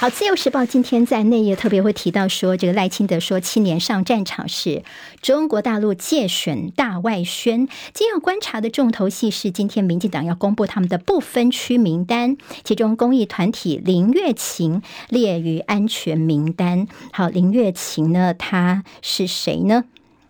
[0.02, 4.82] 好，《自由时报》今天在内页特别会提到说，这个赖清德说，七年上战场是
[5.20, 7.68] 中国大陆介选大外宣。
[7.94, 16.88] 今要观察的重头戏是，今天民进党要公布他们的不分区名单，其中公益团体林月琴列于安全名单。
[17.12, 19.84] 好，林月琴呢，他是谁呢？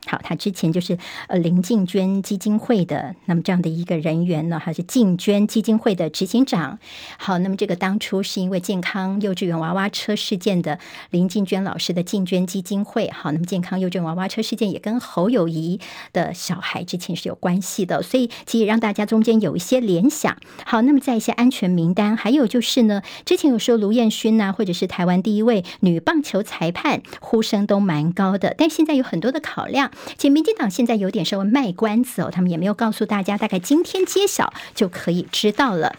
[0.05, 0.99] 好，他之前就是
[1.29, 6.79] 呃林静娟基金会的，那么这样的一个人员呢，还是静娟基金会的执行长。
[7.19, 10.79] 好，那么这个当初是因为健康幼稚园娃娃车事件的
[11.11, 13.09] 林静娟老师的静娟基金会。
[13.11, 15.81] 好，那么健康幼稚园娃娃车事件也跟侯友谊
[16.13, 20.37] 的小孩之前是有关系的，所以其实让大家中间有一些联想。
[20.67, 29.91] 好，那么在一些安全名单，还有就是呢，之前有说卢彦勋呐，或者是台湾第一位女棒球裁判，呼声都蛮高的，但现在有很多的考量。
[30.17, 35.97] 其实民进党现在有点稍微卖关子哦，他们也没有告诉大家，大概今天揭晓就可以知道了。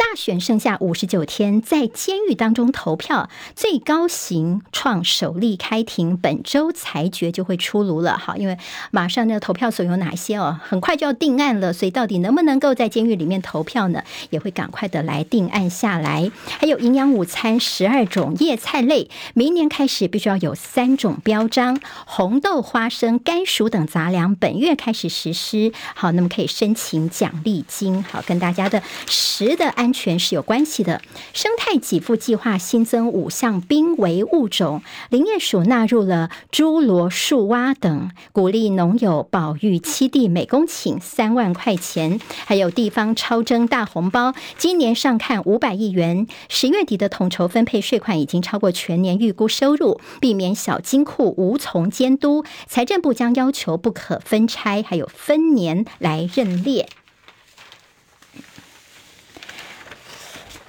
[0.00, 8.16] 大选剩下五十九天，在监狱当中投票，最高刑创首例开庭，本周裁决就会出炉了。
[8.16, 8.56] 好，因为
[8.90, 14.02] 马上那个投票所有哪些哦，很快就要定案了，所以到底能不能够在监狱里面投票呢？
[14.30, 16.32] 也会赶快的来定案下来。
[16.58, 25.74] 还有营养午餐十二种叶菜类，明年开始必须要有三种标章，红豆、花生、甘薯等杂粮，本月开始实施。
[25.94, 28.02] 好，那么可以申请奖励金。
[28.02, 29.89] 好，跟大家的食的安。
[29.90, 31.02] 安全是有关系的。
[31.32, 42.20] 生态给付计划新增五项濒危物种，林业署纳入了猪螺、树蛙等，鼓励农友保育七地，每公顷三万块钱。
[42.46, 46.28] 还有地方超征大红包，今年上看五百亿元。
[46.48, 52.44] 十月底的统筹分配税款已经超过全年预估收入，避免小金库无从监督。
[52.68, 56.88] 财政部将要求不可分拆，还有分年来认列。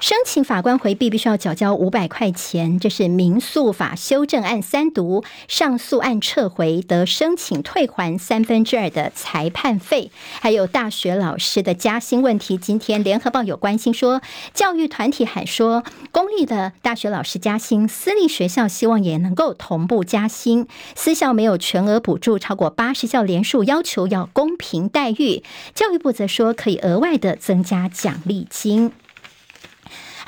[0.01, 10.09] 申请法官回避必须要缴交五百块钱，这是民诉法修正案三读，上诉案撤回得申请退还三分之二的裁判费。
[10.39, 14.23] 还有大学老师的加薪问题，今天联合报有关心说，
[14.55, 25.43] 教育团体喊说，公立的大学老师加薪，私立学校希望也能够同步加薪，私校没有全额补助，超过八十校连署要求要公平待遇，
[25.75, 28.91] 教育部则说可以额外的增加奖励金。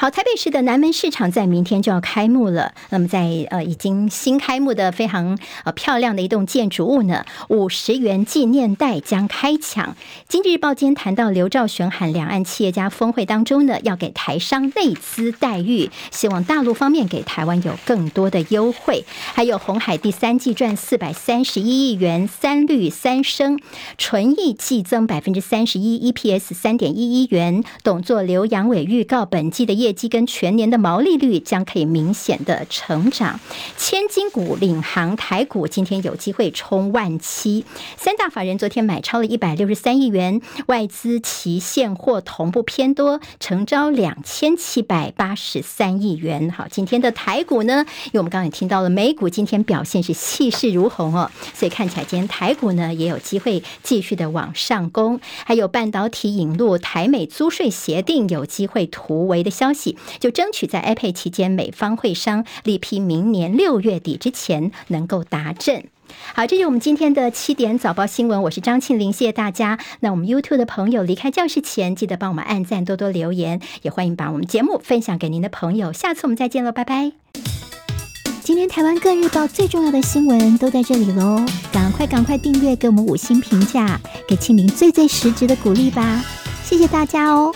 [0.03, 2.73] 好，台北市的南门市场在明天就要开幕了。
[2.89, 9.95] 那么在，呃已经新开幕的非常呃漂亮的一栋建筑物呢，五十元纪念袋将开抢。
[10.27, 19.05] 经济日报今天谈到刘兆玄喊两岸企业家峰会当中呢，要给台商内资待遇，希望大陆方面给台湾有更多的优惠。
[19.33, 23.57] 还有红海第三季赚四百三十一亿元，三绿三升，
[23.97, 27.63] 纯益季增百分之三十一，EPS 三点一一元。
[27.83, 33.39] 董座刘扬伟预告本季的业绩跟全年的毛利率将可以明显的成长，
[33.77, 37.65] 千金股领航台股今天有机会冲万七，
[37.97, 46.49] 三大法人昨天买超了一百六十三亿元，外资期现货同步偏多，成交两千七百八十三亿元。
[46.51, 59.97] 好，今天的台股呢，因为我们刚刚也听到了美股今天表现是气势如虹哦，所以看起来今天台股呢也有机会继续的往上攻，还有半导体引入台美租税协定有机会突围的消息。
[60.19, 65.85] 就争取在 IPAC 期间，美方会商力批明年六月底之前能够达阵。
[66.35, 69.79] 好，这是我们今天的七点早报新闻，我是张庆玲，谢谢大家。
[70.01, 75.91] 那我们 YouTube 的朋友离开教室前，记得帮我们按赞、多多留言，也欢迎把我们节目分享给您的朋友。
[75.91, 77.13] 下次我们再见喽，拜拜。
[78.43, 86.23] 今天台湾各日报最重要的新闻都在这里喽，赶快赶快订阅，给我们五星评价，给庆玲最最实质的鼓励吧，
[86.63, 87.55] 谢谢大家哦。